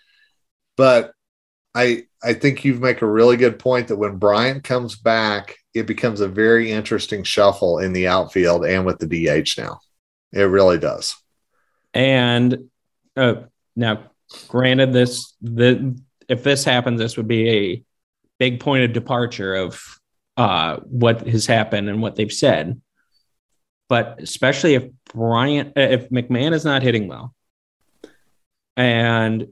But 0.75 1.13
I 1.73 2.03
I 2.23 2.33
think 2.33 2.63
you 2.63 2.75
make 2.75 3.01
a 3.01 3.07
really 3.07 3.37
good 3.37 3.57
point 3.57 3.87
that 3.87 3.97
when 3.97 4.17
Bryant 4.17 4.63
comes 4.63 4.95
back, 4.95 5.55
it 5.73 5.87
becomes 5.87 6.21
a 6.21 6.27
very 6.27 6.71
interesting 6.71 7.23
shuffle 7.23 7.79
in 7.79 7.93
the 7.93 8.07
outfield 8.07 8.65
and 8.65 8.85
with 8.85 8.99
the 8.99 9.07
DH 9.07 9.57
now. 9.57 9.79
It 10.31 10.43
really 10.43 10.77
does. 10.77 11.15
And 11.93 12.69
uh, 13.17 13.35
now, 13.75 14.11
granted, 14.47 14.93
this 14.93 15.33
the 15.41 15.99
if 16.29 16.43
this 16.43 16.63
happens, 16.63 16.99
this 16.99 17.17
would 17.17 17.27
be 17.27 17.49
a 17.49 17.83
big 18.39 18.59
point 18.59 18.83
of 18.83 18.93
departure 18.93 19.55
of 19.55 19.83
uh, 20.37 20.77
what 20.77 21.27
has 21.27 21.45
happened 21.45 21.89
and 21.89 22.01
what 22.01 22.15
they've 22.15 22.31
said. 22.31 22.81
But 23.89 24.21
especially 24.21 24.75
if 24.75 24.85
Bryant, 25.13 25.73
if 25.75 26.09
McMahon 26.09 26.53
is 26.53 26.63
not 26.63 26.81
hitting 26.81 27.07
well, 27.07 27.35
and 28.77 29.47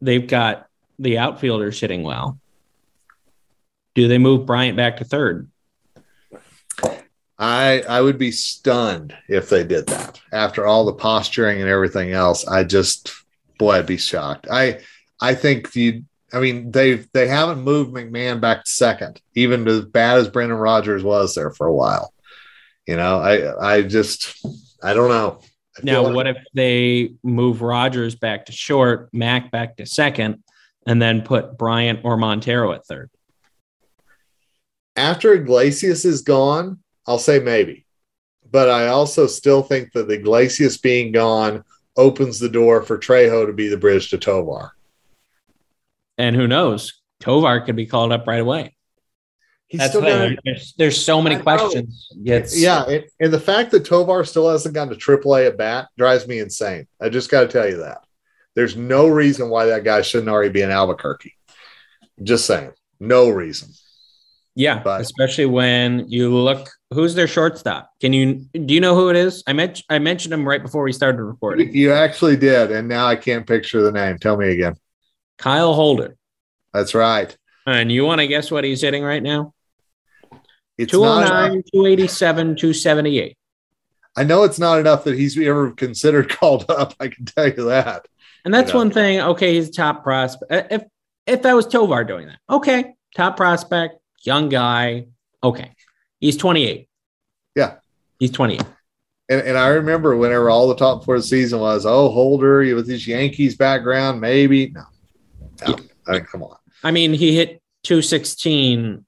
they've 0.00 0.26
got 0.26 0.65
the 0.98 1.18
outfielders 1.18 1.80
hitting 1.80 2.02
well, 2.02 2.38
do 3.94 4.08
they 4.08 4.18
move 4.18 4.46
Bryant 4.46 4.76
back 4.76 4.98
to 4.98 5.04
third? 5.04 5.50
I 7.38 7.82
I 7.88 8.00
would 8.00 8.18
be 8.18 8.32
stunned 8.32 9.14
if 9.28 9.50
they 9.50 9.62
did 9.64 9.86
that 9.88 10.20
after 10.32 10.66
all 10.66 10.86
the 10.86 10.94
posturing 10.94 11.60
and 11.60 11.68
everything 11.68 12.12
else. 12.12 12.46
I 12.46 12.64
just 12.64 13.12
boy, 13.58 13.72
I'd 13.72 13.86
be 13.86 13.98
shocked. 13.98 14.46
I 14.50 14.80
I 15.20 15.34
think 15.34 15.74
you. 15.76 16.04
I 16.32 16.40
mean, 16.40 16.70
they've 16.72 17.06
they 17.12 17.28
haven't 17.28 17.62
moved 17.62 17.94
McMahon 17.94 18.40
back 18.40 18.64
to 18.64 18.70
second, 18.70 19.20
even 19.34 19.66
as 19.68 19.84
bad 19.84 20.18
as 20.18 20.28
Brendan 20.28 20.58
Rodgers 20.58 21.02
was 21.04 21.34
there 21.34 21.50
for 21.50 21.66
a 21.66 21.74
while. 21.74 22.12
You 22.86 22.96
know, 22.96 23.18
I 23.18 23.74
I 23.76 23.82
just 23.82 24.34
I 24.82 24.94
don't 24.94 25.08
know. 25.08 25.40
I 25.78 25.80
Now, 25.82 26.02
like- 26.04 26.14
what 26.14 26.26
if 26.26 26.38
they 26.54 27.12
move 27.22 27.60
Rogers 27.60 28.14
back 28.14 28.46
to 28.46 28.52
short, 28.52 29.10
Mac 29.12 29.50
back 29.50 29.76
to 29.76 29.86
second, 29.86 30.42
and 30.86 31.00
then 31.00 31.22
put 31.22 31.58
Bryant 31.58 32.00
or 32.04 32.16
Montero 32.16 32.72
at 32.72 32.86
third? 32.86 33.10
after 34.96 35.34
Iglesias 35.34 36.04
is 36.04 36.22
gone, 36.22 36.78
I'll 37.06 37.18
say 37.18 37.38
maybe. 37.38 37.86
But 38.50 38.70
I 38.70 38.88
also 38.88 39.26
still 39.26 39.62
think 39.62 39.92
that 39.92 40.08
the 40.08 40.14
Iglesias 40.14 40.78
being 40.78 41.12
gone 41.12 41.64
opens 41.96 42.38
the 42.38 42.48
door 42.48 42.82
for 42.82 42.98
Trejo 42.98 43.46
to 43.46 43.52
be 43.52 43.68
the 43.68 43.76
bridge 43.76 44.10
to 44.10 44.18
Tovar. 44.18 44.72
And 46.18 46.34
who 46.34 46.46
knows? 46.46 47.00
Tovar 47.20 47.60
could 47.60 47.76
be 47.76 47.86
called 47.86 48.12
up 48.12 48.26
right 48.26 48.40
away. 48.40 48.74
He's 49.68 49.80
That's 49.80 49.90
still 49.90 50.02
the 50.02 50.06
thing. 50.06 50.36
got 50.36 50.42
There's, 50.44 50.74
there's 50.78 51.04
so 51.04 51.20
many 51.20 51.36
questions. 51.36 52.08
It's, 52.24 52.58
yeah, 52.58 52.84
and, 52.84 53.04
and 53.18 53.32
the 53.32 53.40
fact 53.40 53.72
that 53.72 53.84
Tovar 53.84 54.24
still 54.24 54.48
hasn't 54.48 54.74
gone 54.74 54.88
to 54.88 54.94
AAA 54.94 55.48
at 55.48 55.58
bat 55.58 55.88
drives 55.98 56.28
me 56.28 56.38
insane. 56.38 56.86
I 57.00 57.08
just 57.08 57.30
got 57.30 57.40
to 57.40 57.48
tell 57.48 57.68
you 57.68 57.78
that. 57.78 58.05
There's 58.56 58.74
no 58.74 59.06
reason 59.06 59.48
why 59.48 59.66
that 59.66 59.84
guy 59.84 60.02
shouldn't 60.02 60.28
already 60.30 60.48
be 60.50 60.62
in 60.62 60.70
Albuquerque. 60.72 61.34
Just 62.22 62.46
saying, 62.46 62.72
no 62.98 63.28
reason. 63.30 63.68
yeah. 64.56 64.82
But- 64.82 65.02
especially 65.02 65.46
when 65.46 66.08
you 66.08 66.34
look. 66.34 66.68
Who's 66.94 67.16
their 67.16 67.26
shortstop? 67.26 67.90
Can 68.00 68.12
you 68.12 68.46
do 68.52 68.72
you 68.72 68.80
know 68.80 68.94
who 68.94 69.08
it 69.10 69.16
is? 69.16 69.42
I 69.48 69.52
mentioned 69.52 69.84
I 69.90 69.98
mentioned 69.98 70.32
him 70.32 70.46
right 70.46 70.62
before 70.62 70.84
we 70.84 70.92
started 70.92 71.20
recording. 71.20 71.74
You 71.74 71.92
actually 71.92 72.36
did, 72.36 72.70
and 72.70 72.86
now 72.88 73.06
I 73.06 73.16
can't 73.16 73.44
picture 73.44 73.82
the 73.82 73.90
name. 73.90 74.18
Tell 74.18 74.36
me 74.36 74.50
again. 74.52 74.76
Kyle 75.36 75.74
Holder. 75.74 76.16
That's 76.72 76.94
right. 76.94 77.36
And 77.66 77.90
you 77.90 78.04
want 78.04 78.20
to 78.20 78.28
guess 78.28 78.52
what 78.52 78.62
he's 78.62 78.80
hitting 78.82 79.02
right 79.02 79.20
now? 79.22 79.52
It's 80.78 80.92
not 80.92 81.26
209, 81.26 81.64
287, 81.72 82.46
278. 82.56 83.36
I 84.16 84.22
know 84.22 84.44
it's 84.44 84.60
not 84.60 84.78
enough 84.78 85.02
that 85.04 85.18
he's 85.18 85.36
ever 85.40 85.72
considered 85.72 86.28
called 86.38 86.66
up. 86.70 86.94
I 87.00 87.08
can 87.08 87.24
tell 87.24 87.48
you 87.48 87.64
that. 87.64 88.06
And 88.46 88.54
that's 88.54 88.70
Yeah. 88.70 88.76
one 88.76 88.90
thing. 88.92 89.20
Okay, 89.20 89.54
he's 89.54 89.68
a 89.68 89.72
top 89.72 90.04
prospect. 90.04 90.50
Uh, 90.52 90.62
if 90.70 90.82
if 91.26 91.42
that 91.42 91.54
was 91.54 91.66
Tovar 91.66 92.04
doing 92.04 92.28
that, 92.28 92.38
okay, 92.48 92.94
top 93.16 93.36
prospect, 93.36 93.96
young 94.22 94.48
guy. 94.48 95.06
Okay, 95.42 95.72
he's 96.20 96.36
28. 96.36 96.88
Yeah. 97.56 97.74
he's 98.20 98.30
28. 98.30 98.62
And, 99.28 99.40
and 99.40 99.58
I 99.58 99.68
remember 99.70 100.16
whenever 100.16 100.48
all 100.48 100.68
the 100.68 100.76
talk 100.76 101.00
before 101.00 101.16
the 101.18 101.24
season 101.24 101.58
was, 101.58 101.84
oh, 101.84 102.08
Holder 102.10 102.58
with 102.76 102.88
his 102.88 103.04
Yankees 103.08 103.56
background, 103.56 104.20
maybe. 104.20 104.70
No, 104.70 104.82
no. 105.66 105.76
I 106.06 106.12
mean, 106.12 106.20
come 106.24 106.44
on. 106.44 106.56
I 106.84 106.92
mean, 106.92 107.12
he 107.12 107.34
hit 107.34 107.60
216 107.82 109.04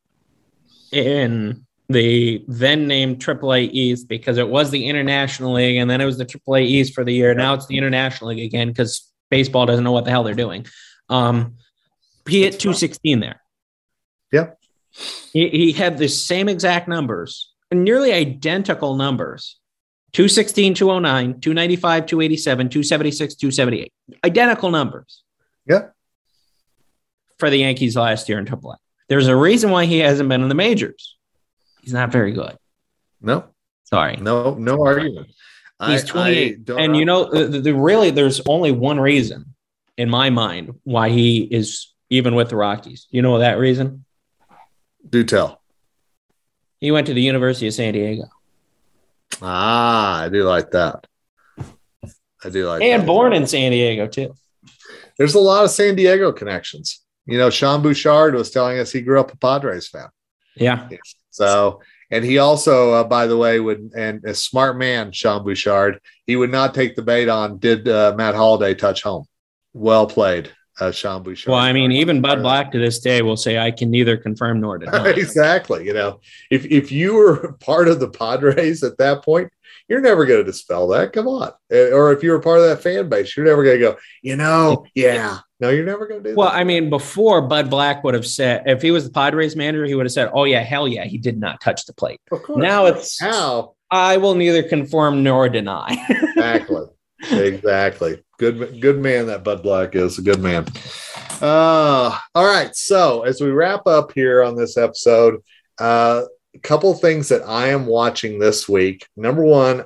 in 0.91 1.65
the 1.89 2.45
then 2.49 2.89
named 2.89 3.21
AAA 3.21 3.71
East 3.73 4.09
because 4.09 4.37
it 4.39 4.49
was 4.49 4.73
the 4.73 4.87
International 4.87 5.53
League, 5.53 5.77
and 5.77 5.89
then 5.89 6.01
it 6.01 6.07
was 6.07 6.19
the 6.19 6.27
AAA 6.27 6.63
East 6.65 6.93
for 6.95 7.05
the 7.05 7.13
year. 7.15 7.33
Now 7.35 7.55
it's 7.55 7.67
the 7.67 7.79
International 7.79 8.31
League 8.31 8.45
again 8.45 8.69
because 8.69 9.08
baseball 9.31 9.67
doesn't 9.67 9.85
know 9.85 9.93
what 9.93 10.05
the 10.05 10.11
hell 10.11 10.25
they're 10.25 10.35
doing. 10.35 10.67
Um, 11.09 11.57
he 12.29 12.43
hit 12.43 12.61
216 12.61 13.21
there. 13.21 13.41
Yeah. 14.33 14.51
He, 15.33 15.49
he 15.49 15.73
had 15.73 15.99
the 15.99 16.09
same 16.09 16.49
exact 16.49 16.89
numbers, 16.89 17.53
nearly 17.73 18.13
identical 18.13 18.97
numbers 18.97 19.59
216, 20.13 20.75
209, 20.75 21.41
295, 21.41 22.07
287, 22.07 22.69
276, 22.69 23.35
278. 23.35 23.93
Identical 24.25 24.71
numbers. 24.71 25.23
Yeah. 25.67 25.89
For 27.39 27.51
the 27.51 27.59
Yankees 27.59 27.95
last 27.95 28.29
year 28.29 28.39
in 28.39 28.47
AAA. 28.47 28.77
There's 29.09 29.29
a 29.29 29.37
reason 29.37 29.71
why 29.71 29.85
he 29.85 29.99
hasn't 29.99 30.29
been 30.29 30.43
in 30.43 30.49
the 30.49 30.55
majors. 30.55 31.17
He's 31.83 31.93
not 31.93 32.11
very 32.11 32.33
good. 32.33 32.57
No, 33.21 33.45
Sorry. 33.85 34.17
no, 34.17 34.55
no 34.55 34.85
argument. 34.85 35.29
He's 35.87 36.05
I- 36.05 36.09
28. 36.09 36.53
I 36.53 36.63
don't 36.63 36.81
and 36.81 36.97
you 36.97 37.05
know, 37.05 37.31
the, 37.31 37.61
the, 37.61 37.75
really, 37.75 38.11
there's 38.11 38.41
only 38.47 38.73
one 38.73 38.99
reason 38.99 39.55
in 39.97 40.11
my 40.11 40.31
mind 40.31 40.75
why 40.85 41.09
he 41.11 41.39
is 41.43 41.93
even 42.11 42.35
with 42.35 42.49
the 42.49 42.57
Rockies. 42.57 43.07
You 43.11 43.23
know 43.23 43.39
that 43.39 43.59
reason? 43.59 44.05
Do 45.09 45.23
tell. 45.25 45.61
He 46.81 46.91
went 46.91 47.07
to 47.09 47.15
the 47.15 47.23
University 47.23 47.67
of 47.67 47.75
San 47.75 47.93
Diego 47.95 48.25
Ah, 49.43 50.23
I 50.23 50.29
do 50.29 50.45
like 50.45 50.71
that. 50.73 51.07
I 52.45 52.51
do 52.51 52.67
like 52.69 52.83
and 52.83 53.03
that. 53.03 53.07
born 53.07 53.33
in 53.33 53.47
San 53.47 53.71
Diego 53.73 54.07
too. 54.07 54.35
There's 55.17 55.35
a 55.35 55.41
lot 55.41 55.65
of 55.65 55.71
San 55.71 55.97
Diego 55.97 56.33
connections. 56.33 57.01
You 57.27 57.37
know, 57.39 57.51
Sean 57.51 57.83
Bouchard 57.83 58.35
was 58.35 58.51
telling 58.51 58.79
us 58.79 58.91
he 58.93 59.01
grew 59.01 59.21
up 59.21 59.33
a 59.33 59.37
Padres 59.37 59.89
fan. 59.89 60.09
Yeah. 60.57 60.89
So, 61.31 61.83
and 62.11 62.25
he 62.25 62.39
also, 62.39 62.93
uh, 62.93 63.05
by 63.05 63.27
the 63.27 63.37
way, 63.37 63.61
would 63.61 63.93
and 63.97 64.25
a 64.25 64.35
smart 64.35 64.79
man, 64.79 65.13
Sean 65.13 65.45
Bouchard, 65.45 66.01
he 66.27 66.37
would 66.37 66.51
not 66.51 66.75
take 66.75 66.97
the 66.97 67.03
bait 67.03 67.29
on. 67.29 67.59
Did 67.59 67.89
uh, 67.89 68.15
Matt 68.17 68.35
Holliday 68.35 68.75
touch 68.75 69.03
home? 69.03 69.27
Well 69.75 70.07
played, 70.07 70.51
uh, 70.81 70.91
Sean 70.91 71.23
Bouchard. 71.23 71.51
Well, 71.51 71.61
I 71.61 71.73
mean, 71.73 71.93
even 71.93 72.23
Bud 72.23 72.41
Black 72.41 72.73
to 72.73 72.79
this 72.79 72.99
day 72.99 73.21
will 73.21 73.37
say, 73.37 73.59
"I 73.59 73.71
can 73.71 73.91
neither 73.91 74.17
confirm 74.17 74.61
nor 74.61 74.79
deny." 74.79 75.09
exactly. 75.17 75.85
You 75.85 75.93
know, 75.93 76.21
if 76.51 76.65
if 76.67 76.91
you 76.91 77.15
were 77.15 77.53
part 77.61 77.89
of 77.89 78.01
the 78.01 78.09
Padres 78.09 78.83
at 78.83 78.97
that 78.99 79.23
point, 79.23 79.51
you're 79.89 80.01
never 80.01 80.25
going 80.27 80.41
to 80.41 80.45
dispel 80.45 80.87
that. 80.89 81.13
Come 81.13 81.27
on. 81.27 81.51
Uh, 81.73 81.91
Or 81.91 82.13
if 82.13 82.23
you 82.23 82.31
were 82.31 82.41
part 82.41 82.59
of 82.61 82.65
that 82.67 82.83
fan 82.83 83.09
base, 83.09 83.37
you're 83.37 83.47
never 83.47 83.65
going 83.65 83.77
to 83.79 83.83
go. 83.83 83.97
You 84.23 84.37
know, 84.37 84.85
yeah. 84.95 85.39
No, 85.61 85.71
you're 85.71 85.85
never 85.85 86.07
going 86.07 86.23
to 86.23 86.31
do 86.31 86.37
Well, 86.37 86.51
that. 86.51 86.57
I 86.57 86.63
mean, 86.65 86.89
before 86.91 87.43
Bud 87.43 87.69
Black 87.71 88.05
would 88.05 88.15
have 88.15 88.27
said, 88.27 88.63
if 88.67 88.81
he 88.83 88.91
was 88.93 89.05
the 89.05 89.11
Padres 89.11 89.57
manager, 89.57 89.85
he 89.87 89.95
would 89.97 90.07
have 90.07 90.13
said, 90.13 90.31
"Oh 90.33 90.45
yeah, 90.45 90.63
hell 90.63 90.87
yeah, 90.87 91.05
he 91.05 91.19
did 91.19 91.39
not 91.41 91.61
touch 91.61 91.85
the 91.87 91.93
plate." 91.95 92.21
Now 92.49 92.87
it's 92.87 93.19
how 93.21 93.75
I 93.91 94.19
will 94.19 94.35
neither 94.37 94.63
confirm 94.63 95.23
nor 95.25 95.49
deny. 95.49 95.89
exactly 96.11 96.87
exactly 97.33 98.23
good 98.39 98.81
good 98.81 99.01
man 99.01 99.27
that 99.27 99.43
bud 99.43 99.61
black 99.61 99.97
is 99.97 100.19
a 100.19 100.23
good 100.23 100.39
man 100.41 100.65
uh 101.43 102.17
all 102.35 102.47
right 102.47 102.77
so 102.77 103.23
as 103.23 103.41
we 103.41 103.51
wrap 103.51 103.87
up 103.89 104.13
here 104.13 104.43
on 104.45 104.55
this 104.55 104.77
episode 104.77 105.43
uh 105.81 106.23
a 106.59 106.61
couple 106.69 106.93
things 106.95 107.29
that 107.29 107.43
i 107.47 107.69
am 107.69 107.87
watching 107.87 108.39
this 108.39 108.69
week 108.69 109.07
number 109.17 109.43
one 109.43 109.85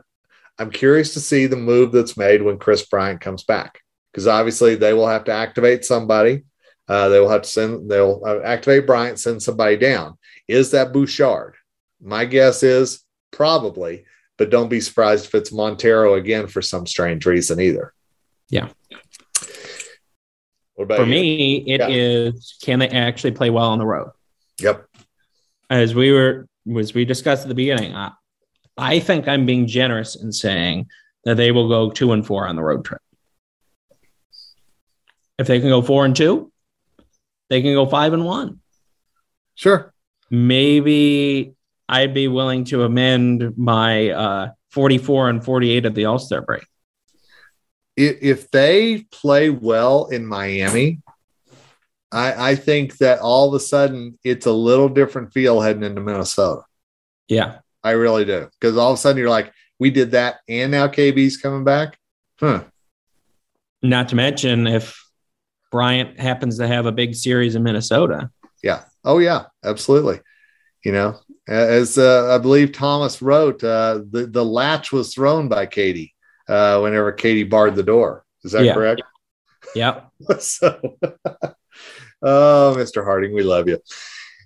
i'm 0.58 0.70
curious 0.70 1.14
to 1.14 1.20
see 1.20 1.46
the 1.46 1.56
move 1.56 1.92
that's 1.92 2.16
made 2.16 2.42
when 2.42 2.58
kris 2.58 2.86
bryant 2.86 3.20
comes 3.20 3.44
back 3.44 3.80
because 4.12 4.26
obviously 4.26 4.74
they 4.74 4.92
will 4.92 5.08
have 5.08 5.24
to 5.24 5.32
activate 5.32 5.84
somebody 5.84 6.44
uh, 6.88 7.08
they 7.08 7.20
will 7.20 7.30
have 7.30 7.42
to 7.42 7.48
send 7.48 7.90
they'll 7.90 8.22
uh, 8.26 8.40
activate 8.40 8.86
bryant 8.86 9.18
send 9.18 9.42
somebody 9.42 9.76
down 9.76 10.16
is 10.48 10.70
that 10.70 10.92
bouchard 10.92 11.54
my 12.00 12.24
guess 12.24 12.62
is 12.62 13.04
probably 13.30 14.04
but 14.38 14.50
don't 14.50 14.68
be 14.68 14.80
surprised 14.80 15.26
if 15.26 15.34
it's 15.36 15.52
Montero 15.52 16.14
again 16.14 16.48
for 16.48 16.62
some 16.62 16.84
strange 16.84 17.26
reason 17.26 17.60
either. 17.60 17.92
Yeah. 18.48 18.70
For 20.74 20.86
you? 20.88 21.06
me, 21.06 21.56
it 21.58 21.80
is 21.80 22.56
Yeah. 22.60 22.66
can 22.66 22.78
they 22.80 22.88
actually 22.88 23.32
play 23.32 23.50
well 23.50 23.68
on 23.70 23.78
the 23.78 23.86
road? 23.86 24.10
Yep. 24.58 24.84
As 25.70 25.94
we 25.94 26.10
were, 26.10 26.48
as 26.78 26.94
we 26.94 27.04
discussed 27.04 27.42
at 27.42 27.48
the 27.48 27.54
beginning, 27.54 27.94
I, 27.94 28.12
I 28.76 29.00
think 29.00 29.28
I'm 29.28 29.46
being 29.46 29.66
generous 29.66 30.16
in 30.16 30.32
saying 30.32 30.88
that 31.24 31.36
they 31.36 31.52
will 31.52 31.68
go 31.68 31.90
two 31.90 32.12
and 32.12 32.26
four 32.26 32.46
on 32.46 32.56
the 32.56 32.62
road 32.62 32.84
trip. 32.84 33.00
If 35.38 35.46
they 35.46 35.60
can 35.60 35.68
go 35.68 35.82
four 35.82 36.04
and 36.04 36.14
two, 36.14 36.52
they 37.50 37.62
can 37.62 37.74
go 37.74 37.86
five 37.86 38.12
and 38.12 38.24
one. 38.24 38.60
Sure. 39.54 39.92
Maybe 40.30 41.54
I'd 41.88 42.14
be 42.14 42.28
willing 42.28 42.64
to 42.66 42.84
amend 42.84 43.58
my 43.58 44.10
uh, 44.10 44.48
44 44.70 45.28
and 45.28 45.44
48 45.44 45.86
at 45.86 45.94
the 45.94 46.06
All 46.06 46.18
Star 46.18 46.40
break. 46.40 46.64
If, 47.96 48.16
if 48.22 48.50
they 48.50 49.04
play 49.10 49.50
well 49.50 50.06
in 50.06 50.26
Miami, 50.26 51.02
I, 52.12 52.50
I 52.50 52.54
think 52.54 52.98
that 52.98 53.20
all 53.20 53.48
of 53.48 53.54
a 53.54 53.60
sudden 53.60 54.18
it's 54.22 54.46
a 54.46 54.52
little 54.52 54.88
different 54.88 55.32
feel 55.32 55.60
heading 55.60 55.82
into 55.82 56.00
Minnesota. 56.00 56.62
Yeah. 57.28 57.58
I 57.82 57.92
really 57.92 58.24
do. 58.24 58.48
Because 58.60 58.76
all 58.76 58.92
of 58.92 58.98
a 58.98 59.00
sudden 59.00 59.18
you're 59.18 59.30
like, 59.30 59.52
we 59.80 59.90
did 59.90 60.12
that 60.12 60.36
and 60.48 60.70
now 60.70 60.86
KB's 60.88 61.38
coming 61.38 61.64
back. 61.64 61.98
Huh. 62.38 62.64
Not 63.82 64.10
to 64.10 64.16
mention 64.16 64.66
if 64.66 65.02
Bryant 65.70 66.20
happens 66.20 66.58
to 66.58 66.68
have 66.68 66.86
a 66.86 66.92
big 66.92 67.14
series 67.14 67.54
in 67.54 67.62
Minnesota. 67.62 68.30
Yeah. 68.62 68.84
Oh, 69.04 69.18
yeah. 69.18 69.46
Absolutely. 69.64 70.20
You 70.84 70.92
know, 70.92 71.18
as 71.48 71.96
uh, 71.98 72.34
I 72.34 72.38
believe 72.38 72.72
Thomas 72.72 73.22
wrote, 73.22 73.64
uh, 73.64 74.00
the, 74.10 74.26
the 74.26 74.44
latch 74.44 74.92
was 74.92 75.14
thrown 75.14 75.48
by 75.48 75.66
Katie 75.66 76.14
uh, 76.48 76.78
whenever 76.80 77.10
Katie 77.12 77.44
barred 77.44 77.74
the 77.74 77.82
door. 77.82 78.24
Is 78.44 78.52
that 78.52 78.64
Yeah. 78.64 78.74
correct? 78.74 79.02
Yeah. 79.74 80.00
so, 80.38 80.98
oh, 82.22 82.74
Mr. 82.76 83.04
Harding, 83.04 83.34
we 83.34 83.42
love 83.42 83.68
you. 83.68 83.78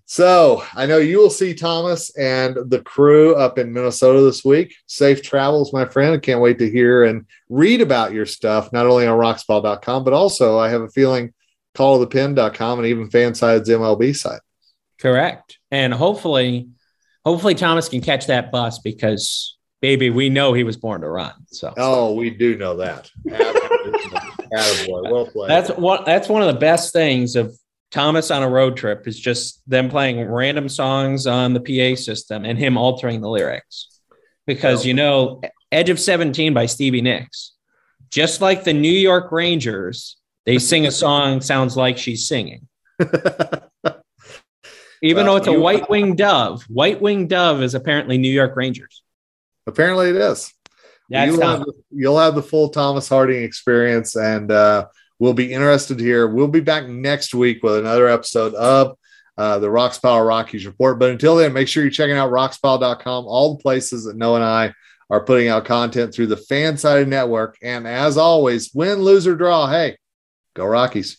So 0.09 0.62
I 0.74 0.87
know 0.87 0.99
you 0.99 1.18
will 1.18 1.31
see 1.31 1.53
Thomas 1.53 2.16
and 2.16 2.57
the 2.70 2.81
crew 2.81 3.35
up 3.35 3.59
in 3.59 3.72
Minnesota 3.72 4.20
this 4.22 4.45
week. 4.45 4.74
Safe 4.87 5.20
travels, 5.20 5.72
my 5.72 5.85
friend. 5.85 6.14
I 6.14 6.18
can't 6.18 6.41
wait 6.41 6.59
to 6.61 6.70
hear 6.70 7.03
and 7.05 7.27
read 7.49 7.81
about 7.81 8.12
your 8.12 8.24
stuff, 8.27 8.72
not 8.72 8.87
only 8.87 9.07
on 9.07 9.18
roxpile.com, 9.18 10.05
but 10.05 10.12
also 10.12 10.59
I 10.59 10.68
have 10.68 10.83
a 10.83 10.89
feeling 10.89 11.35
calltothepen.com 11.77 12.79
and 12.79 12.87
even 12.87 13.11
FanSided's 13.11 13.68
MLB 13.68 14.14
site. 14.14 14.41
Correct. 15.01 15.59
And 15.72 15.93
hopefully, 15.93 16.68
hopefully 17.24 17.55
Thomas 17.57 17.89
can 17.89 18.01
catch 18.01 18.29
that 18.29 18.53
bus 18.53 18.79
because 18.79 19.57
baby, 19.83 20.11
we 20.11 20.31
know 20.31 20.53
he 20.53 20.64
was 20.64 20.77
born 20.77 21.01
to 21.01 21.09
run. 21.09 21.33
So 21.49 21.74
Oh, 21.77 22.14
we 22.14 22.31
do 22.31 22.57
know 22.57 22.77
that. 22.77 23.11
Absolutely. 23.31 24.20
Attaboy. 24.53 25.11
Well 25.12 25.27
played. 25.27 25.51
that's 25.51 25.70
one 25.70 26.05
that's 26.07 26.29
one 26.29 26.43
of 26.43 26.55
the 26.55 26.61
best 26.61 26.93
things 26.93 27.35
of 27.37 27.59
Thomas 27.91 28.30
on 28.30 28.43
a 28.43 28.49
road 28.49 28.76
trip 28.76 29.07
is 29.07 29.18
just 29.18 29.62
them 29.68 29.89
playing 29.89 30.24
random 30.28 30.68
songs 30.68 31.26
on 31.26 31.55
the 31.55 31.61
PA 31.61 32.01
system 32.01 32.45
and 32.45 32.59
him 32.59 32.76
altering 32.76 33.20
the 33.20 33.30
lyrics. 33.30 33.89
Because 34.47 34.84
you 34.87 34.95
know, 34.95 35.41
Edge 35.72 35.91
of 35.91 35.99
17 35.99 36.55
by 36.55 36.66
Stevie 36.66 37.03
Nicks, 37.03 37.53
just 38.11 38.41
like 38.41 38.64
the 38.64 38.72
New 38.72 38.89
York 38.89 39.32
Rangers, 39.32 40.16
they 40.45 40.59
sing 40.59 40.87
a 40.87 40.91
song 40.91 41.41
sounds 41.41 41.76
like 41.76 41.99
she's 41.99 42.28
singing. 42.28 42.68
Even 45.03 45.26
Well, 45.26 45.34
though 45.34 45.37
it's 45.37 45.47
a 45.49 45.53
white 45.53 45.91
winged 45.91 46.18
dove, 46.18 46.62
white 46.64 47.01
winged 47.01 47.28
dove 47.28 47.62
is 47.62 47.74
apparently 47.74 48.16
New 48.18 48.30
York 48.30 48.57
Rangers. 48.57 49.03
Apparently 49.66 50.11
it 50.11 50.16
is. 50.16 50.53
That's 51.11 51.32
you'll, 51.32 51.47
have, 51.47 51.64
you'll 51.91 52.18
have 52.18 52.34
the 52.34 52.43
full 52.43 52.70
Thomas 52.70 53.09
Harding 53.09 53.43
experience, 53.43 54.16
and 54.16 54.51
uh, 54.51 54.87
we'll 55.19 55.35
be 55.35 55.53
interested 55.53 56.01
here. 56.01 56.27
We'll 56.27 56.49
be 56.49 56.61
back 56.61 56.89
next 56.89 57.35
week 57.35 57.62
with 57.62 57.77
another 57.77 58.09
episode 58.09 58.55
of 58.55 58.97
uh, 59.39 59.59
the 59.59 59.69
Rox 59.69 60.01
Pile 60.01 60.23
Rockies 60.23 60.67
report. 60.67 60.99
But 60.99 61.11
until 61.11 61.37
then, 61.37 61.53
make 61.53 61.69
sure 61.69 61.83
you're 61.83 61.91
checking 61.91 62.17
out 62.17 62.31
roxpile.com, 62.31 63.27
all 63.27 63.55
the 63.55 63.62
places 63.62 64.05
that 64.05 64.17
Noah 64.17 64.37
and 64.37 64.45
I 64.45 64.73
are 65.11 65.25
putting 65.25 65.49
out 65.49 65.64
content 65.64 66.14
through 66.14 66.27
the 66.27 66.37
FanSided 66.37 67.09
network. 67.09 67.59
And 67.62 67.87
as 67.87 68.17
always, 68.17 68.73
win, 68.75 69.01
lose, 69.01 69.27
or 69.27 69.37
draw, 69.37 69.69
hey, 69.69 69.99
go 70.55 70.64
Rockies. 70.67 71.19